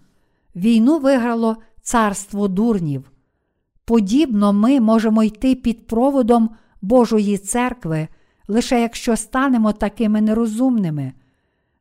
Війну 0.56 0.98
виграло 0.98 1.56
царство 1.82 2.48
дурнів. 2.48 3.12
Подібно 3.84 4.52
ми 4.52 4.80
можемо 4.80 5.22
йти 5.22 5.54
під 5.54 5.86
проводом 5.86 6.50
Божої 6.82 7.38
церкви, 7.38 8.08
лише 8.48 8.80
якщо 8.80 9.16
станемо 9.16 9.72
такими 9.72 10.20
нерозумними. 10.20 11.12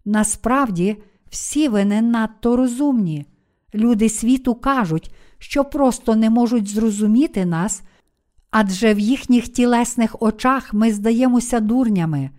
Насправді, 0.05 0.97
всі 1.29 1.67
ви 1.67 1.85
не 1.85 2.01
надто 2.01 2.55
розумні. 2.55 3.25
Люди 3.73 4.09
світу 4.09 4.55
кажуть, 4.55 5.13
що 5.41 5.63
просто 5.63 6.15
не 6.15 6.29
можуть 6.29 6.67
зрозуміти 6.67 7.45
нас, 7.45 7.81
адже 8.51 8.93
в 8.93 8.99
їхніх 8.99 9.47
тілесних 9.47 10.15
очах 10.19 10.73
ми 10.73 10.93
здаємося 10.93 11.59
дурнями. 11.59 12.29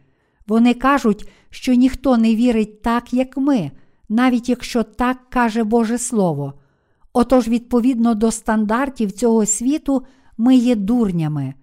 Вони 0.46 0.74
кажуть, 0.74 1.28
що 1.50 1.74
ніхто 1.74 2.16
не 2.16 2.34
вірить 2.34 2.82
так, 2.82 3.12
як 3.12 3.36
ми, 3.36 3.70
навіть 4.09 4.48
якщо 4.48 4.82
так 4.82 5.30
каже 5.30 5.64
Боже 5.64 5.98
Слово. 5.98 6.55
Отож, 7.12 7.48
відповідно 7.48 8.14
до 8.14 8.30
стандартів 8.30 9.12
цього 9.12 9.46
світу, 9.46 10.03
ми 10.38 10.57
є 10.57 10.76
дурнями, 10.76 11.55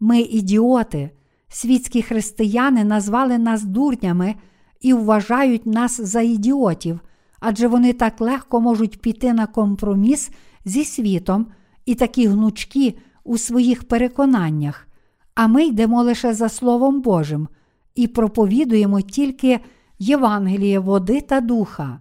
ми 0.00 0.20
ідіоти. 0.20 1.10
Світські 1.48 2.02
християни 2.02 2.84
назвали 2.84 3.38
нас 3.38 3.62
дурнями 3.62 4.34
і 4.80 4.92
вважають 4.92 5.66
нас 5.66 6.00
за 6.00 6.20
ідіотів, 6.20 7.00
адже 7.40 7.68
вони 7.68 7.92
так 7.92 8.20
легко 8.20 8.60
можуть 8.60 9.00
піти 9.00 9.32
на 9.32 9.46
компроміс 9.46 10.30
зі 10.68 10.84
світом 10.84 11.46
і 11.86 11.94
такі 11.94 12.26
гнучкі 12.26 12.98
у 13.24 13.38
своїх 13.38 13.84
переконаннях, 13.84 14.88
а 15.34 15.46
ми 15.46 15.64
йдемо 15.64 16.02
лише 16.02 16.34
за 16.34 16.48
Словом 16.48 17.00
Божим 17.00 17.48
і 17.94 18.06
проповідуємо 18.06 19.00
тільки 19.00 19.60
Євангеліє 19.98 20.78
води 20.78 21.20
та 21.20 21.40
духа. 21.40 22.00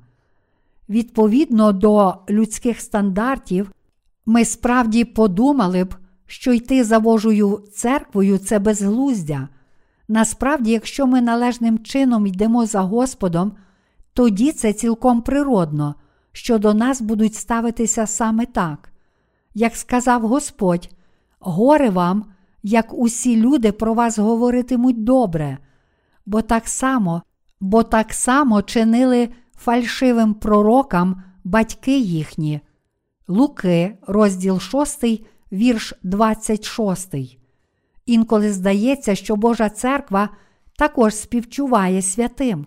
Відповідно 0.90 1.72
до 1.72 2.16
людських 2.30 2.82
стандартів, 2.82 3.72
ми 4.26 4.46
справді 4.46 5.06
подумали 5.06 5.84
б, 5.84 5.96
що 6.26 6.54
йти 6.54 6.84
за 6.84 7.00
Божою 7.00 7.64
церквою 7.74 8.38
це 8.38 8.60
безглуздя. 8.60 9.50
Насправді, 10.08 10.72
якщо 10.72 11.08
ми 11.08 11.22
належним 11.22 11.80
чином 11.80 12.28
йдемо 12.28 12.66
за 12.66 12.82
Господом, 12.82 13.52
тоді 14.14 14.52
це 14.52 14.74
цілком 14.74 15.22
природно, 15.22 15.96
що 16.38 16.58
до 16.58 16.74
нас 16.74 17.02
будуть 17.02 17.36
ставитися 17.36 18.08
саме 18.08 18.46
так. 18.46 18.92
Як 19.54 19.76
сказав 19.76 20.22
Господь, 20.22 20.90
горе 21.40 21.90
вам, 21.90 22.26
як 22.64 22.94
усі 22.94 23.38
люди 23.38 23.72
про 23.72 23.94
вас 23.94 24.20
говоритимуть 24.20 25.04
добре, 25.04 25.58
бо 26.26 26.42
так 26.42 26.68
само, 26.68 27.22
бо 27.60 27.84
так 27.84 28.14
само 28.14 28.62
чинили 28.62 29.30
фальшивим 29.58 30.34
пророкам 30.34 31.24
батьки 31.44 32.00
їхні. 32.00 32.60
Луки, 33.28 33.98
розділ 34.08 34.60
6, 34.60 35.04
вірш 35.52 35.94
26. 36.04 37.16
Інколи 38.06 38.54
здається, 38.54 39.16
що 39.16 39.36
Божа 39.36 39.70
церква 39.70 40.30
також 40.78 41.16
співчуває 41.16 42.02
святим. 42.02 42.66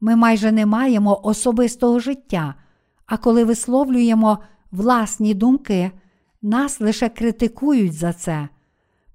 Ми 0.00 0.16
майже 0.16 0.52
не 0.52 0.66
маємо 0.66 1.20
особистого 1.22 1.98
життя, 1.98 2.54
а 3.12 3.16
коли 3.16 3.44
висловлюємо 3.44 4.38
власні 4.70 5.34
думки, 5.34 5.90
нас 6.42 6.80
лише 6.80 7.08
критикують 7.08 7.92
за 7.92 8.12
це. 8.12 8.48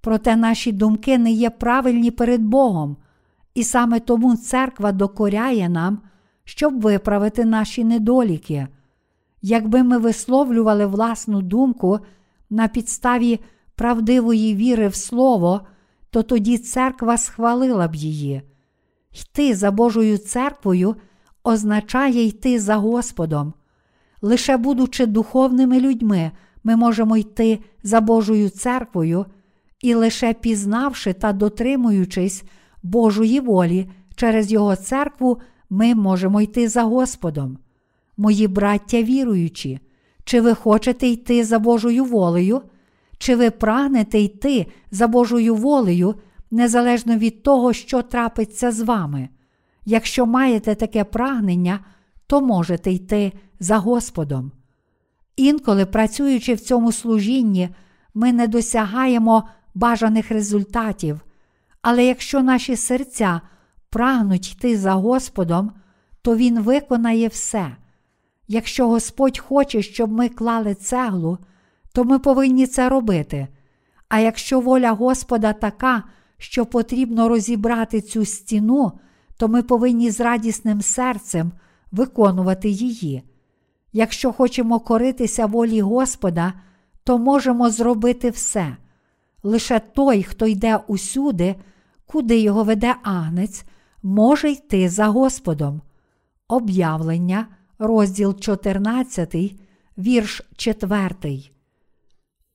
Проте 0.02 0.36
наші 0.36 0.72
думки 0.72 1.18
не 1.18 1.32
є 1.32 1.50
правильні 1.50 2.12
перед 2.12 2.42
Богом, 2.42 2.98
і 3.54 3.64
саме 3.64 4.00
тому 4.00 4.36
церква 4.36 4.92
докоряє 4.92 5.70
нам, 5.70 6.02
щоб 6.44 6.82
виправити 6.82 7.46
наші 7.46 7.84
недоліки. 7.84 8.68
Якби 9.42 9.84
ми 9.84 9.98
висловлювали 9.98 10.86
власну 10.86 11.42
думку 11.42 12.00
на 12.50 12.68
підставі 12.68 13.40
правдивої 13.76 14.56
віри 14.56 14.88
в 14.88 14.96
Слово, 14.96 15.62
то 16.10 16.24
тоді 16.24 16.58
церква 16.58 17.18
схвалила 17.18 17.88
б 17.88 17.96
її. 17.96 18.42
Йти 19.12 19.56
за 19.56 19.72
Божою 19.72 20.18
церквою 20.18 20.96
означає 21.44 22.24
йти 22.24 22.60
за 22.60 22.76
Господом. 22.76 23.54
Лише 24.22 24.58
будучи 24.58 25.06
духовними 25.06 25.80
людьми, 25.80 26.32
ми 26.64 26.76
можемо 26.76 27.18
йти 27.18 27.60
за 27.84 28.02
Божою 28.02 28.50
церквою 28.50 29.26
і 29.82 29.94
лише 29.94 30.34
пізнавши 30.34 31.14
та 31.14 31.34
дотримуючись 31.34 32.44
Божої 32.84 33.40
волі 33.40 33.90
через 34.16 34.52
Його 34.52 34.76
церкву, 34.76 35.38
ми 35.70 35.96
можемо 35.96 36.42
йти 36.42 36.68
за 36.68 36.84
Господом. 36.84 37.58
Мої 38.18 38.48
браття 38.48 39.04
віруючі, 39.04 39.80
чи 40.24 40.42
ви 40.42 40.54
хочете 40.54 41.08
йти 41.08 41.44
за 41.44 41.60
Божою 41.60 42.06
волею, 42.06 42.62
чи 43.18 43.36
ви 43.36 43.52
прагнете 43.52 44.20
йти 44.20 44.66
за 44.92 45.08
Божою 45.08 45.56
волею, 45.56 46.16
незалежно 46.52 47.18
від 47.18 47.44
того, 47.44 47.74
що 47.74 48.02
трапиться 48.02 48.72
з 48.72 48.82
вами? 48.82 49.30
Якщо 49.86 50.26
маєте 50.26 50.76
таке 50.76 51.04
прагнення, 51.04 51.80
то 52.28 52.42
можете 52.42 52.92
йти 52.92 53.34
за 53.60 53.78
Господом. 53.78 54.52
Інколи, 55.36 55.86
працюючи 55.86 56.54
в 56.54 56.60
цьому 56.60 56.92
служінні, 56.92 57.70
ми 58.14 58.34
не 58.34 58.48
досягаємо 58.48 59.50
бажаних 59.76 60.32
результатів, 60.32 61.20
але 61.82 62.06
якщо 62.06 62.44
наші 62.44 62.76
серця 62.76 63.42
прагнуть 63.90 64.52
йти 64.52 64.78
за 64.78 64.94
Господом, 64.94 65.72
то 66.22 66.36
Він 66.36 66.60
виконає 66.60 67.28
все. 67.28 67.76
Якщо 68.48 68.88
Господь 68.88 69.40
хоче, 69.40 69.82
щоб 69.82 70.12
ми 70.12 70.30
клали 70.30 70.76
цеглу, 70.76 71.38
то 71.94 72.04
ми 72.04 72.20
повинні 72.20 72.68
це 72.68 72.90
робити. 72.90 73.48
А 74.10 74.20
якщо 74.20 74.60
воля 74.60 74.92
Господа 74.92 75.54
така, 75.54 76.04
що 76.38 76.66
потрібно 76.66 77.30
розібрати 77.30 78.02
цю 78.02 78.26
стіну, 78.26 78.92
то 79.38 79.48
ми 79.48 79.64
повинні 79.64 80.12
з 80.12 80.20
радісним 80.20 80.82
серцем 80.82 81.52
виконувати 81.92 82.70
її. 82.70 83.24
Якщо 83.94 84.34
хочемо 84.34 84.80
коритися 84.80 85.46
волі 85.46 85.82
Господа, 85.82 86.54
то 87.04 87.18
можемо 87.18 87.70
зробити 87.70 88.30
все. 88.30 88.78
Лише 89.44 89.80
той, 89.80 90.24
хто 90.24 90.48
йде 90.48 90.80
усюди, 90.88 91.56
куди 92.06 92.40
його 92.40 92.64
веде 92.64 92.96
агнець, 93.04 93.66
може 94.04 94.52
йти 94.52 94.90
за 94.90 95.08
Господом. 95.08 95.82
Об'явлення, 96.48 97.48
розділ 97.80 98.40
14, 98.40 99.36
вірш 99.98 100.42
4. 100.56 101.18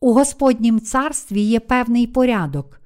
У 0.00 0.12
Господнім 0.12 0.80
царстві 0.80 1.40
є 1.40 1.60
певний 1.60 2.06
порядок. 2.06 2.80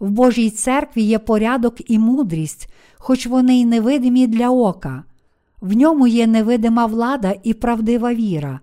В 0.00 0.10
Божій 0.10 0.50
церкві 0.50 1.02
є 1.02 1.18
порядок 1.18 1.90
і 1.90 1.98
мудрість, 1.98 2.72
хоч 2.96 3.26
вони 3.26 3.60
й 3.60 3.64
невидимі 3.64 4.26
для 4.26 4.50
ока. 4.50 5.04
В 5.62 5.76
ньому 5.76 6.06
є 6.06 6.26
невидима 6.26 6.86
влада 6.86 7.34
і 7.42 7.54
правдива 7.54 8.14
віра. 8.14 8.60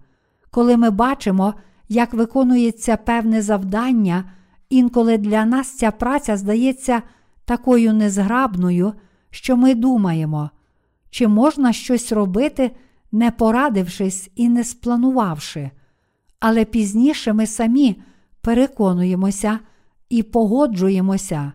Коли 0.52 0.78
ми 0.78 0.90
бачимо, 0.90 1.54
як 1.90 2.14
виконується 2.14 2.98
певне 2.98 3.42
завдання, 3.42 4.32
інколи 4.70 5.18
для 5.18 5.46
нас 5.46 5.78
ця 5.78 5.92
праця 5.92 6.38
здається 6.38 7.02
такою 7.46 7.94
незграбною, 7.94 8.94
що 9.30 9.58
ми 9.58 9.76
думаємо, 9.76 10.50
чи 11.10 11.28
можна 11.28 11.74
щось 11.74 12.12
робити, 12.12 12.72
не 13.12 13.32
порадившись 13.32 14.32
і 14.36 14.50
не 14.50 14.64
спланувавши. 14.64 15.72
Але 16.40 16.66
пізніше 16.66 17.34
ми 17.34 17.48
самі 17.48 18.02
переконуємося 18.42 19.60
і 20.10 20.24
погоджуємося. 20.24 21.52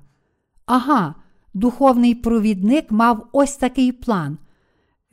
Ага, 0.67 1.15
духовний 1.55 2.15
провідник 2.15 2.91
мав 2.91 3.27
ось 3.33 3.57
такий 3.57 3.93
план. 3.93 4.39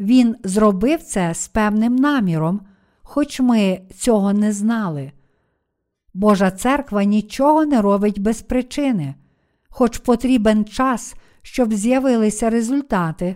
Він 0.02 0.36
зробив 0.44 1.04
це 1.04 1.34
з 1.34 1.48
певним 1.48 1.96
наміром, 1.96 2.62
хоч 3.02 3.40
ми 3.40 3.82
цього 3.96 4.34
не 4.34 4.52
знали. 4.52 5.12
Божа 6.14 6.52
церква 6.52 7.04
нічого 7.04 7.66
не 7.66 7.82
робить 7.82 8.20
без 8.20 8.42
причини, 8.42 9.16
хоч 9.70 9.98
потрібен 9.98 10.66
час, 10.66 11.16
щоб 11.42 11.74
з'явилися 11.74 12.50
результати, 12.50 13.36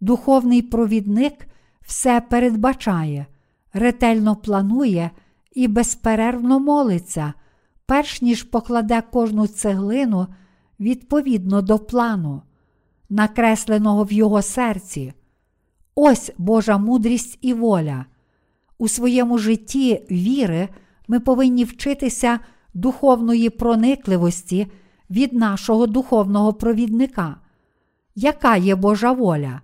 духовний 0.00 0.62
провідник 0.62 1.46
все 1.82 2.20
передбачає, 2.20 3.26
ретельно 3.72 4.36
планує 4.36 5.10
і 5.52 5.68
безперервно 5.68 6.60
молиться, 6.60 7.32
перш 7.86 8.22
ніж 8.22 8.42
покладе 8.42 9.02
кожну 9.12 9.46
цеглину 9.46 10.26
відповідно 10.80 11.62
до 11.62 11.78
плану, 11.78 12.42
накресленого 13.10 14.04
в 14.04 14.12
його 14.12 14.42
серці. 14.42 15.12
Ось 15.94 16.32
Божа 16.38 16.78
мудрість 16.78 17.38
і 17.40 17.54
воля. 17.54 18.04
У 18.78 18.88
своєму 18.88 19.38
житті 19.38 20.02
віри 20.10 20.68
ми 21.08 21.20
повинні 21.20 21.64
вчитися 21.64 22.38
духовної 22.74 23.50
проникливості 23.50 24.66
від 25.10 25.32
нашого 25.32 25.86
духовного 25.86 26.52
провідника. 26.52 27.36
Яка 28.14 28.56
є 28.56 28.74
Божа 28.74 29.12
воля? 29.12 29.60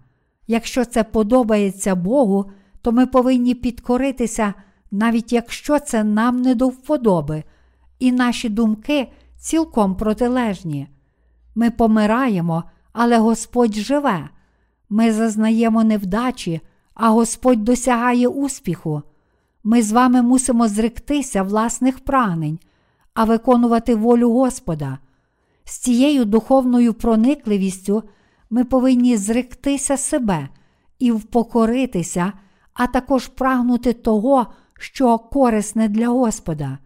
Якщо 0.46 0.84
це 0.84 1.04
подобається 1.04 1.94
Богу, 1.94 2.50
то 2.82 2.92
ми 2.92 3.06
повинні 3.06 3.54
підкоритися, 3.54 4.54
навіть 4.90 5.32
якщо 5.32 5.78
це 5.78 6.04
нам 6.04 6.42
не 6.42 6.54
до 6.54 6.68
вподоби, 6.68 7.44
і 7.98 8.12
наші 8.12 8.48
думки 8.48 9.12
цілком 9.36 9.96
протилежні. 9.96 10.88
Ми 11.54 11.70
помираємо, 11.70 12.64
але 12.92 13.18
Господь 13.18 13.74
живе. 13.74 14.28
Ми 14.88 15.12
зазнаємо 15.12 15.84
невдачі, 15.84 16.60
а 16.94 17.10
Господь 17.10 17.64
досягає 17.64 18.28
успіху. 18.28 19.02
Ми 19.64 19.82
з 19.82 19.92
вами 19.92 20.22
мусимо 20.22 20.68
зректися 20.68 21.42
власних 21.42 22.00
прагнень, 22.00 22.58
а 23.14 23.24
виконувати 23.24 23.94
волю 23.94 24.32
Господа. 24.32 24.98
З 25.64 25.78
цією 25.78 26.24
духовною 26.24 26.94
проникливістю 26.94 28.02
ми 28.50 28.64
повинні 28.64 29.16
зректися 29.16 29.96
себе 29.96 30.48
і 30.98 31.12
впокоритися, 31.12 32.32
а 32.74 32.86
також 32.86 33.26
прагнути 33.26 33.92
того, 33.92 34.46
що 34.78 35.18
корисне 35.18 35.88
для 35.88 36.08
Господа. 36.08 36.78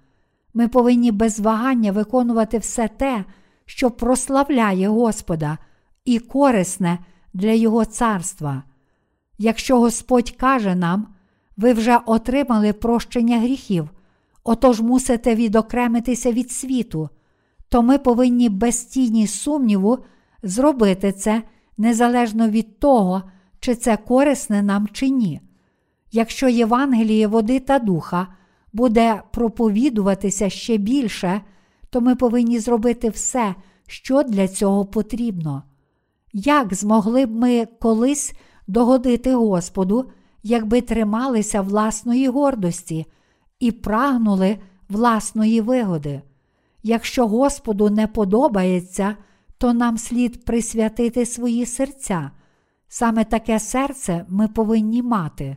Ми 0.55 0.69
повинні 0.69 1.13
без 1.13 1.41
вагання 1.41 1.93
виконувати 1.93 2.59
все 2.59 2.89
те, 2.89 3.25
що 3.67 3.91
прославляє 3.91 4.89
Господа, 4.89 5.59
і 6.05 6.19
корисне 6.19 6.99
для 7.35 7.53
Його 7.53 7.85
царства. 7.85 8.63
Якщо 9.39 9.81
Господь 9.81 10.31
каже 10.31 10.75
нам, 10.75 11.07
ви 11.57 11.73
вже 11.73 11.99
отримали 12.07 12.73
прощення 12.73 13.39
гріхів, 13.39 13.89
отож 14.45 14.81
мусите 14.81 15.35
відокремитися 15.35 16.33
від 16.33 16.51
світу, 16.51 17.09
то 17.69 17.83
ми 17.83 17.99
повинні 17.99 18.49
без 18.49 18.85
тіні 18.85 19.27
сумніву 19.27 19.99
зробити 20.43 21.13
це 21.13 21.43
незалежно 21.79 22.49
від 22.49 22.79
того, 22.79 23.23
чи 23.61 23.75
це 23.75 23.97
корисне 23.97 24.63
нам 24.63 24.89
чи 24.93 25.09
ні. 25.09 25.41
Якщо 26.13 26.49
Євангеліє 26.49 27.27
води 27.27 27.61
та 27.61 27.79
духа 27.79 28.27
буде 28.73 29.23
проповідуватися 29.33 30.51
ще 30.51 30.77
більше, 30.77 31.41
то 31.91 32.01
ми 32.01 32.17
повинні 32.17 32.59
зробити 32.59 33.09
все, 33.11 33.55
що 33.87 34.23
для 34.23 34.49
цього 34.49 34.85
потрібно. 34.85 35.63
Як 36.33 36.75
змогли 36.75 37.27
б 37.27 37.31
ми 37.31 37.67
колись 37.81 38.33
догодити 38.67 39.35
Господу, 39.35 40.11
якби 40.43 40.81
трималися 40.81 41.61
власної 41.61 42.29
гордості 42.29 43.07
і 43.61 43.73
прагнули 43.73 44.59
власної 44.89 45.61
вигоди? 45.61 46.23
Якщо 46.83 47.29
Господу 47.29 47.91
не 47.91 48.07
подобається, 48.07 49.17
то 49.59 49.73
нам 49.73 49.99
слід 49.99 50.45
присвятити 50.45 51.27
свої 51.27 51.67
серця. 51.67 52.31
Саме 52.89 53.25
таке 53.25 53.59
серце 53.59 54.25
ми 54.29 54.49
повинні 54.49 55.03
мати. 55.03 55.57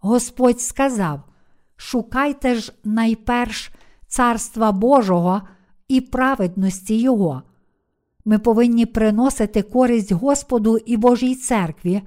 Господь 0.00 0.60
сказав: 0.60 1.20
Шукайте 1.76 2.54
ж 2.54 2.72
найперш 2.84 3.72
Царства 4.06 4.72
Божого 4.72 5.42
і 5.88 6.00
праведності 6.00 7.00
Його. 7.00 7.42
Ми 8.28 8.38
повинні 8.38 8.86
приносити 8.86 9.62
користь 9.62 10.12
Господу 10.12 10.78
і 10.78 10.96
Божій 10.96 11.34
церкві 11.34 12.02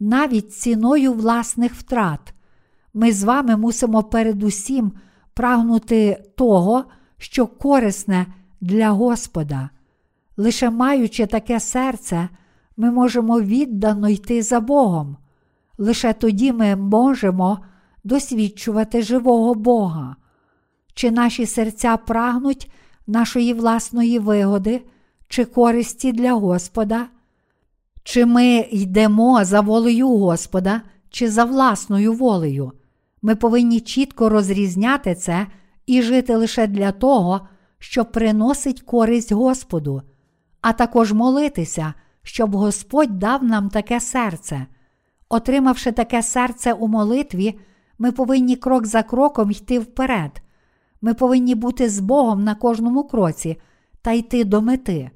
навіть 0.00 0.54
ціною 0.54 1.12
власних 1.12 1.74
втрат. 1.74 2.34
Ми 2.94 3.12
з 3.12 3.24
вами 3.24 3.56
мусимо 3.56 4.02
передусім 4.02 4.92
прагнути 5.34 6.24
того, 6.36 6.84
що 7.18 7.46
корисне 7.46 8.26
для 8.60 8.90
Господа. 8.90 9.70
Лише 10.36 10.70
маючи 10.70 11.26
таке 11.26 11.60
серце, 11.60 12.28
ми 12.76 12.90
можемо 12.90 13.40
віддано 13.40 14.08
йти 14.08 14.42
за 14.42 14.60
Богом. 14.60 15.16
Лише 15.78 16.12
тоді 16.12 16.52
ми 16.52 16.76
можемо 16.76 17.58
досвідчувати 18.04 19.02
живого 19.02 19.54
Бога. 19.54 20.16
Чи 20.94 21.10
наші 21.10 21.46
серця 21.46 21.96
прагнуть 21.96 22.72
нашої 23.06 23.54
власної 23.54 24.18
вигоди 24.18 24.82
чи 25.30 25.44
користі 25.44 26.12
для 26.12 26.32
Господа? 26.32 27.06
Чи 28.02 28.26
ми 28.26 28.68
йдемо 28.70 29.44
за 29.44 29.60
волею 29.60 30.08
Господа, 30.08 30.82
чи 31.10 31.30
за 31.30 31.44
власною 31.44 32.12
волею? 32.12 32.72
Ми 33.22 33.36
повинні 33.36 33.80
чітко 33.80 34.28
розрізняти 34.28 35.14
це 35.14 35.46
і 35.86 36.02
жити 36.02 36.36
лише 36.36 36.66
для 36.66 36.92
того, 36.92 37.40
що 37.78 38.04
приносить 38.04 38.80
користь 38.80 39.32
Господу, 39.32 40.02
а 40.60 40.72
також 40.72 41.12
молитися, 41.12 41.94
щоб 42.22 42.56
Господь 42.56 43.18
дав 43.18 43.44
нам 43.44 43.68
таке 43.68 44.00
серце. 44.00 44.66
Отримавши 45.28 45.92
таке 45.92 46.22
серце 46.22 46.72
у 46.72 46.88
молитві, 46.88 47.58
ми 47.98 48.12
повинні 48.12 48.56
крок 48.56 48.86
за 48.86 49.02
кроком 49.02 49.50
йти 49.50 49.78
вперед. 49.78 50.42
Ми 51.00 51.14
повинні 51.14 51.54
бути 51.54 51.88
з 51.88 52.00
Богом 52.00 52.44
на 52.44 52.54
кожному 52.54 53.04
кроці 53.04 53.56
та 54.02 54.12
йти 54.12 54.44
до 54.44 54.60
мети. 54.60 55.10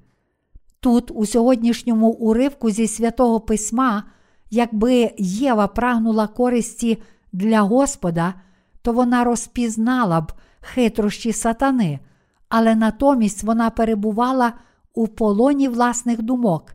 Тут, 0.84 1.10
у 1.14 1.26
сьогоднішньому 1.26 2.08
уривку 2.08 2.70
зі 2.70 2.88
святого 2.88 3.40
Письма, 3.40 4.04
якби 4.50 5.10
Єва 5.18 5.66
прагнула 5.66 6.26
користі 6.26 7.02
для 7.32 7.60
Господа, 7.60 8.34
то 8.82 8.92
вона 8.92 9.24
розпізнала 9.24 10.20
б 10.20 10.32
хитрощі 10.60 11.32
сатани, 11.32 12.00
але 12.48 12.74
натомість 12.74 13.42
вона 13.42 13.70
перебувала 13.70 14.52
у 14.94 15.08
полоні 15.08 15.68
власних 15.68 16.22
думок 16.22 16.74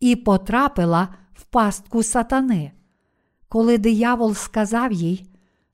і 0.00 0.16
потрапила 0.16 1.08
в 1.34 1.44
пастку 1.44 2.02
сатани. 2.02 2.72
Коли 3.48 3.78
диявол 3.78 4.34
сказав 4.34 4.92
їй, 4.92 5.30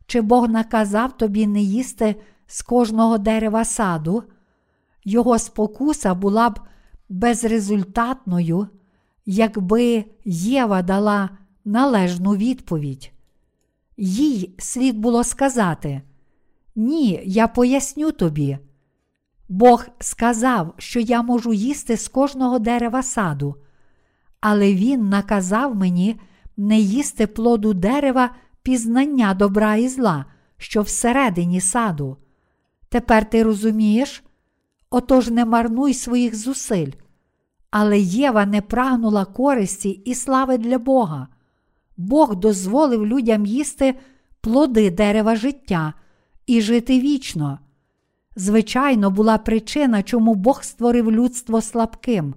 чи 0.07 0.21
Бог 0.21 0.49
наказав 0.49 1.17
тобі 1.17 1.47
не 1.47 1.61
їсти 1.61 2.17
з 2.47 2.63
кожного 2.63 3.19
дерева 3.19 3.65
саду, 3.65 4.23
його 5.05 5.39
спокуса 5.39 6.15
була 6.15 6.51
б 6.51 6.61
безрезультатною, 7.09 8.69
якби 9.27 10.05
Єва 10.25 10.83
дала 10.83 11.31
належну 11.65 12.37
відповідь. 12.37 13.13
Їй 13.97 14.55
слід 14.59 14.99
було 14.99 15.25
сказати: 15.25 16.03
Ні, 16.77 17.23
я 17.25 17.49
поясню 17.49 18.13
тобі. 18.13 18.59
Бог 19.49 19.87
сказав, 19.99 20.75
що 20.79 21.01
я 21.01 21.23
можу 21.23 21.53
їсти 21.53 21.97
з 21.97 22.09
кожного 22.09 22.59
дерева 22.59 23.03
саду, 23.03 23.57
але 24.41 24.75
Він 24.75 25.09
наказав 25.09 25.77
мені 25.77 26.21
не 26.57 26.79
їсти 26.79 27.27
плоду 27.27 27.75
дерева 27.75 28.31
пізнання 28.63 29.35
добра 29.35 29.77
і 29.77 29.89
зла, 29.89 30.25
що 30.57 30.83
всередині 30.83 31.61
саду. 31.61 32.17
Тепер 32.89 33.31
ти 33.31 33.43
розумієш? 33.43 34.25
Отож 34.97 35.29
не 35.29 35.45
марнуй 35.45 35.95
своїх 35.95 36.37
зусиль. 36.37 36.91
Але 37.71 37.99
Єва 37.99 38.47
не 38.47 38.63
прагнула 38.63 39.25
користі 39.25 39.91
і 39.91 40.15
слави 40.15 40.59
для 40.59 40.79
Бога. 40.79 41.29
Бог 41.97 42.37
дозволив 42.37 43.07
людям 43.07 43.47
їсти 43.47 43.95
плоди 44.41 44.91
дерева 44.91 45.37
життя 45.37 45.95
і 46.47 46.61
жити 46.61 47.01
вічно. 47.01 47.59
Звичайно, 48.37 49.11
була 49.11 49.39
причина, 49.39 50.03
чому 50.03 50.35
Бог 50.35 50.63
створив 50.63 51.13
людство 51.13 51.63
слабким. 51.63 52.35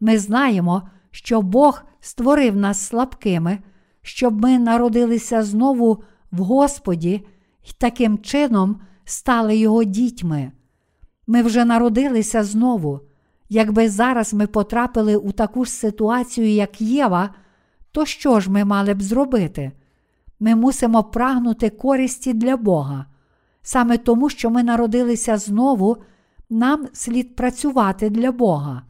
Ми 0.00 0.18
знаємо, 0.18 0.88
що 1.10 1.42
Бог 1.42 1.82
створив 2.00 2.56
нас 2.56 2.78
слабкими, 2.86 3.58
щоб 4.02 4.40
ми 4.40 4.58
народилися 4.58 5.42
знову 5.42 6.02
в 6.32 6.38
Господі 6.38 7.26
і 7.62 7.72
таким 7.78 8.18
чином 8.18 8.80
стали 9.04 9.56
Його 9.56 9.84
дітьми. 9.84 10.52
Ми 11.26 11.42
вже 11.42 11.64
народилися 11.64 12.44
знову. 12.44 13.00
Якби 13.48 13.88
зараз 13.88 14.34
ми 14.34 14.46
потрапили 14.46 15.16
у 15.16 15.32
таку 15.32 15.64
ж 15.64 15.70
ситуацію, 15.70 16.48
як 16.48 16.80
Єва, 16.80 17.30
то 17.92 18.06
що 18.06 18.40
ж 18.40 18.50
ми 18.50 18.64
мали 18.64 18.94
б 18.94 19.02
зробити? 19.02 19.72
Ми 20.40 20.54
мусимо 20.54 21.04
прагнути 21.04 21.70
користі 21.70 22.32
для 22.32 22.56
Бога. 22.56 23.06
Саме 23.62 23.98
тому, 23.98 24.28
що 24.28 24.50
ми 24.50 24.62
народилися 24.62 25.38
знову, 25.38 25.96
нам 26.50 26.88
слід 26.92 27.36
працювати 27.36 28.10
для 28.10 28.32
Бога. 28.32 28.82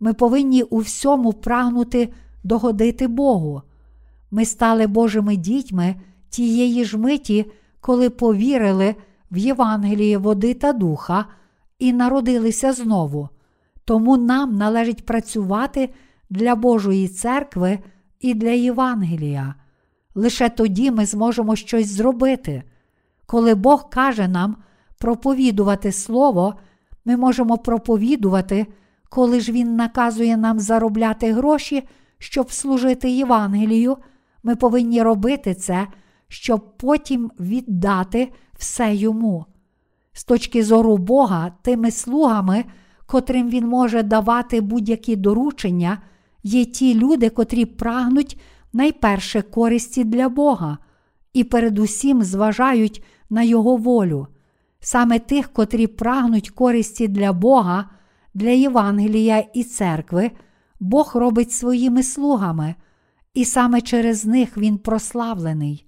Ми 0.00 0.14
повинні 0.14 0.62
у 0.62 0.78
всьому 0.78 1.32
прагнути 1.32 2.08
догодити 2.44 3.08
Богу. 3.08 3.62
Ми 4.30 4.44
стали 4.44 4.86
Божими 4.86 5.36
дітьми 5.36 5.94
тієї 6.30 6.84
ж 6.84 6.98
миті, 6.98 7.46
коли 7.80 8.10
повірили 8.10 8.94
в 9.30 9.36
Євангеліє 9.36 10.18
води 10.18 10.54
та 10.54 10.72
духа 10.72 11.24
і 11.78 11.92
народилися 11.92 12.72
знову. 12.72 13.28
Тому 13.84 14.16
нам 14.16 14.56
належить 14.56 15.06
працювати 15.06 15.90
для 16.30 16.54
Божої 16.54 17.08
церкви 17.08 17.78
і 18.20 18.34
для 18.34 18.50
Євангелія. 18.50 19.54
Лише 20.14 20.48
тоді 20.48 20.90
ми 20.90 21.06
зможемо 21.06 21.56
щось 21.56 21.88
зробити. 21.88 22.62
Коли 23.26 23.54
Бог 23.54 23.90
каже 23.90 24.28
нам 24.28 24.56
проповідувати 24.98 25.92
Слово, 25.92 26.54
ми 27.04 27.16
можемо 27.16 27.58
проповідувати, 27.58 28.66
коли 29.08 29.40
ж 29.40 29.52
Він 29.52 29.76
наказує 29.76 30.36
нам 30.36 30.60
заробляти 30.60 31.32
гроші, 31.32 31.88
щоб 32.18 32.52
служити 32.52 33.10
Євангелію, 33.10 33.96
ми 34.42 34.56
повинні 34.56 35.02
робити 35.02 35.54
це, 35.54 35.86
щоб 36.28 36.76
потім 36.76 37.30
віддати 37.40 38.32
все 38.58 38.94
йому. 38.94 39.44
З 40.18 40.24
точки 40.24 40.64
зору 40.64 40.96
Бога, 40.96 41.52
тими 41.62 41.90
слугами, 41.90 42.64
котрим 43.06 43.48
Він 43.48 43.66
може 43.66 44.02
давати 44.02 44.60
будь-які 44.60 45.16
доручення, 45.16 45.98
є 46.42 46.64
ті 46.64 46.94
люди, 46.94 47.30
котрі 47.30 47.64
прагнуть 47.64 48.40
найперше 48.72 49.42
користі 49.42 50.04
для 50.04 50.28
Бога 50.28 50.78
і 51.32 51.44
передусім 51.44 52.22
зважають 52.22 53.04
на 53.30 53.42
Його 53.42 53.76
волю. 53.76 54.26
Саме 54.80 55.18
тих, 55.18 55.52
котрі 55.52 55.86
прагнуть 55.86 56.50
користі 56.50 57.08
для 57.08 57.32
Бога, 57.32 57.90
для 58.34 58.50
Євангелія 58.50 59.38
і 59.54 59.64
церкви, 59.64 60.30
Бог 60.80 61.12
робить 61.14 61.52
своїми 61.52 62.02
слугами, 62.02 62.74
і 63.34 63.44
саме 63.44 63.80
через 63.80 64.26
них 64.26 64.56
Він 64.56 64.78
прославлений. 64.78 65.86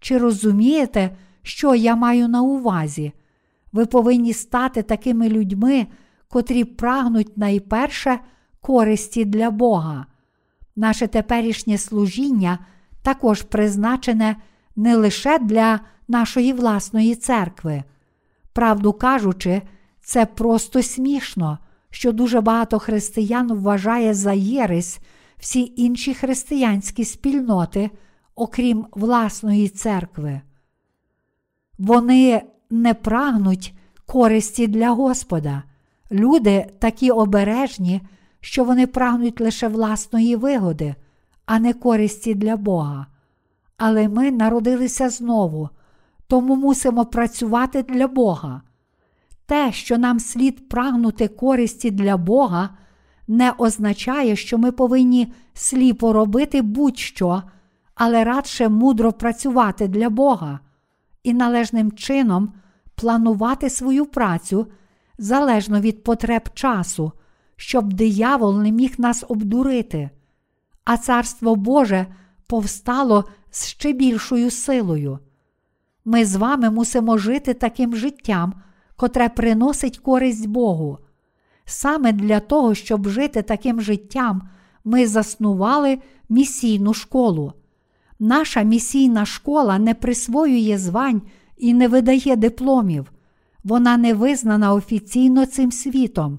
Чи 0.00 0.18
розумієте, 0.18 1.16
що 1.42 1.74
я 1.74 1.96
маю 1.96 2.28
на 2.28 2.42
увазі? 2.42 3.12
Ви 3.72 3.86
повинні 3.86 4.32
стати 4.32 4.82
такими 4.82 5.28
людьми, 5.28 5.86
котрі 6.28 6.64
прагнуть 6.64 7.38
найперше 7.38 8.18
користі 8.60 9.24
для 9.24 9.50
Бога. 9.50 10.06
Наше 10.76 11.06
теперішнє 11.06 11.78
служіння 11.78 12.58
також 13.02 13.42
призначене 13.42 14.36
не 14.76 14.96
лише 14.96 15.38
для 15.38 15.80
нашої 16.08 16.52
власної 16.52 17.14
церкви. 17.14 17.82
Правду 18.52 18.92
кажучи, 18.92 19.62
це 20.00 20.26
просто 20.26 20.82
смішно, 20.82 21.58
що 21.90 22.12
дуже 22.12 22.40
багато 22.40 22.78
християн 22.78 23.52
вважає 23.52 24.14
за 24.14 24.32
єресь 24.32 24.98
всі 25.38 25.72
інші 25.76 26.14
християнські 26.14 27.04
спільноти, 27.04 27.90
окрім 28.34 28.86
власної 28.92 29.68
церкви. 29.68 30.40
Вони 31.78 32.42
не 32.70 32.94
прагнуть 32.94 33.74
користі 34.06 34.66
для 34.66 34.90
Господа. 34.90 35.62
Люди 36.10 36.66
такі 36.78 37.10
обережні, 37.10 38.02
що 38.40 38.64
вони 38.64 38.86
прагнуть 38.86 39.40
лише 39.40 39.68
власної 39.68 40.36
вигоди, 40.36 40.94
а 41.46 41.58
не 41.58 41.72
користі 41.72 42.34
для 42.34 42.56
Бога. 42.56 43.06
Але 43.76 44.08
ми 44.08 44.30
народилися 44.30 45.10
знову, 45.10 45.68
тому 46.26 46.56
мусимо 46.56 47.04
працювати 47.04 47.82
для 47.82 48.08
Бога. 48.08 48.62
Те, 49.46 49.72
що 49.72 49.98
нам 49.98 50.20
слід 50.20 50.68
прагнути 50.68 51.28
користі 51.28 51.90
для 51.90 52.16
Бога, 52.16 52.70
не 53.28 53.50
означає, 53.58 54.36
що 54.36 54.58
ми 54.58 54.72
повинні 54.72 55.32
сліпо 55.54 56.12
робити 56.12 56.62
будь-що, 56.62 57.42
але 57.94 58.24
радше 58.24 58.68
мудро 58.68 59.12
працювати 59.12 59.88
для 59.88 60.10
Бога 60.10 60.60
і 61.26 61.34
належним 61.34 61.92
чином 61.92 62.52
планувати 62.94 63.70
свою 63.70 64.06
працю 64.06 64.66
залежно 65.18 65.80
від 65.80 66.04
потреб 66.04 66.48
часу, 66.54 67.12
щоб 67.56 67.92
диявол 67.92 68.60
не 68.60 68.72
міг 68.72 68.94
нас 68.98 69.24
обдурити, 69.28 70.10
а 70.84 70.96
Царство 70.96 71.56
Боже 71.56 72.06
повстало 72.46 73.24
з 73.50 73.66
ще 73.66 73.92
більшою 73.92 74.50
силою. 74.50 75.18
Ми 76.04 76.24
з 76.24 76.36
вами 76.36 76.70
мусимо 76.70 77.18
жити 77.18 77.54
таким 77.54 77.96
життям, 77.96 78.54
котре 78.96 79.28
приносить 79.28 79.98
користь 79.98 80.46
Богу. 80.46 80.98
Саме 81.64 82.12
для 82.12 82.40
того, 82.40 82.74
щоб 82.74 83.08
жити 83.08 83.42
таким 83.42 83.80
життям, 83.80 84.48
ми 84.84 85.06
заснували 85.06 85.98
місійну 86.28 86.94
школу. 86.94 87.52
Наша 88.18 88.62
місійна 88.62 89.26
школа 89.26 89.78
не 89.78 89.94
присвоює 89.94 90.78
звань 90.78 91.22
і 91.56 91.74
не 91.74 91.88
видає 91.88 92.36
дипломів. 92.36 93.12
Вона 93.64 93.96
не 93.96 94.14
визнана 94.14 94.72
офіційно 94.72 95.46
цим 95.46 95.72
світом, 95.72 96.38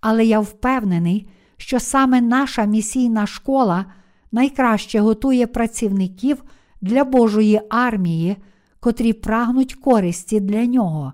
але 0.00 0.24
я 0.24 0.40
впевнений, 0.40 1.28
що 1.56 1.80
саме 1.80 2.20
наша 2.20 2.64
місійна 2.64 3.26
школа 3.26 3.86
найкраще 4.32 5.00
готує 5.00 5.46
працівників 5.46 6.44
для 6.80 7.04
Божої 7.04 7.60
армії, 7.70 8.36
котрі 8.80 9.12
прагнуть 9.12 9.74
користі 9.74 10.40
для 10.40 10.66
нього. 10.66 11.12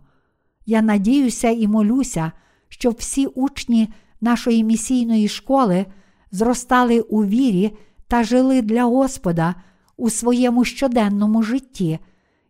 Я 0.66 0.82
надіюся 0.82 1.50
і 1.50 1.68
молюся, 1.68 2.32
щоб 2.68 2.94
всі 2.98 3.26
учні 3.26 3.88
нашої 4.20 4.64
місійної 4.64 5.28
школи 5.28 5.86
зростали 6.30 7.00
у 7.00 7.24
вірі 7.24 7.76
та 8.08 8.24
жили 8.24 8.62
для 8.62 8.84
Господа 8.84 9.54
у 10.00 10.10
своєму 10.10 10.64
щоденному 10.64 11.42
житті, 11.42 11.98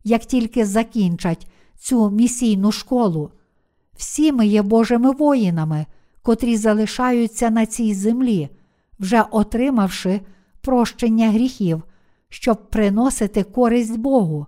як 0.04 0.24
тільки 0.24 0.66
закінчать 0.66 1.46
цю 1.78 2.10
місійну 2.10 2.72
школу. 2.72 3.30
Всі 3.96 4.32
ми 4.32 4.46
є 4.46 4.62
Божими 4.62 5.10
воїнами, 5.10 5.86
котрі 6.22 6.56
залишаються 6.56 7.50
на 7.50 7.66
цій 7.66 7.94
землі, 7.94 8.48
вже 8.98 9.24
отримавши 9.30 10.20
прощення 10.60 11.30
гріхів, 11.30 11.82
щоб 12.28 12.70
приносити 12.70 13.42
користь 13.42 13.98
Богу. 13.98 14.46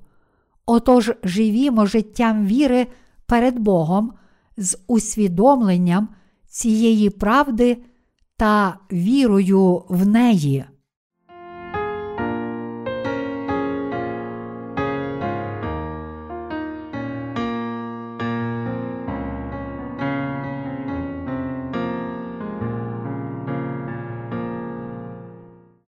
Отож 0.66 1.12
живімо 1.24 1.86
життям 1.86 2.46
віри 2.46 2.86
перед 3.26 3.58
Богом 3.58 4.12
з 4.56 4.78
усвідомленням 4.86 6.08
цієї 6.48 7.10
правди 7.10 7.78
та 8.36 8.78
вірою 8.92 9.84
в 9.88 10.06
неї. 10.06 10.64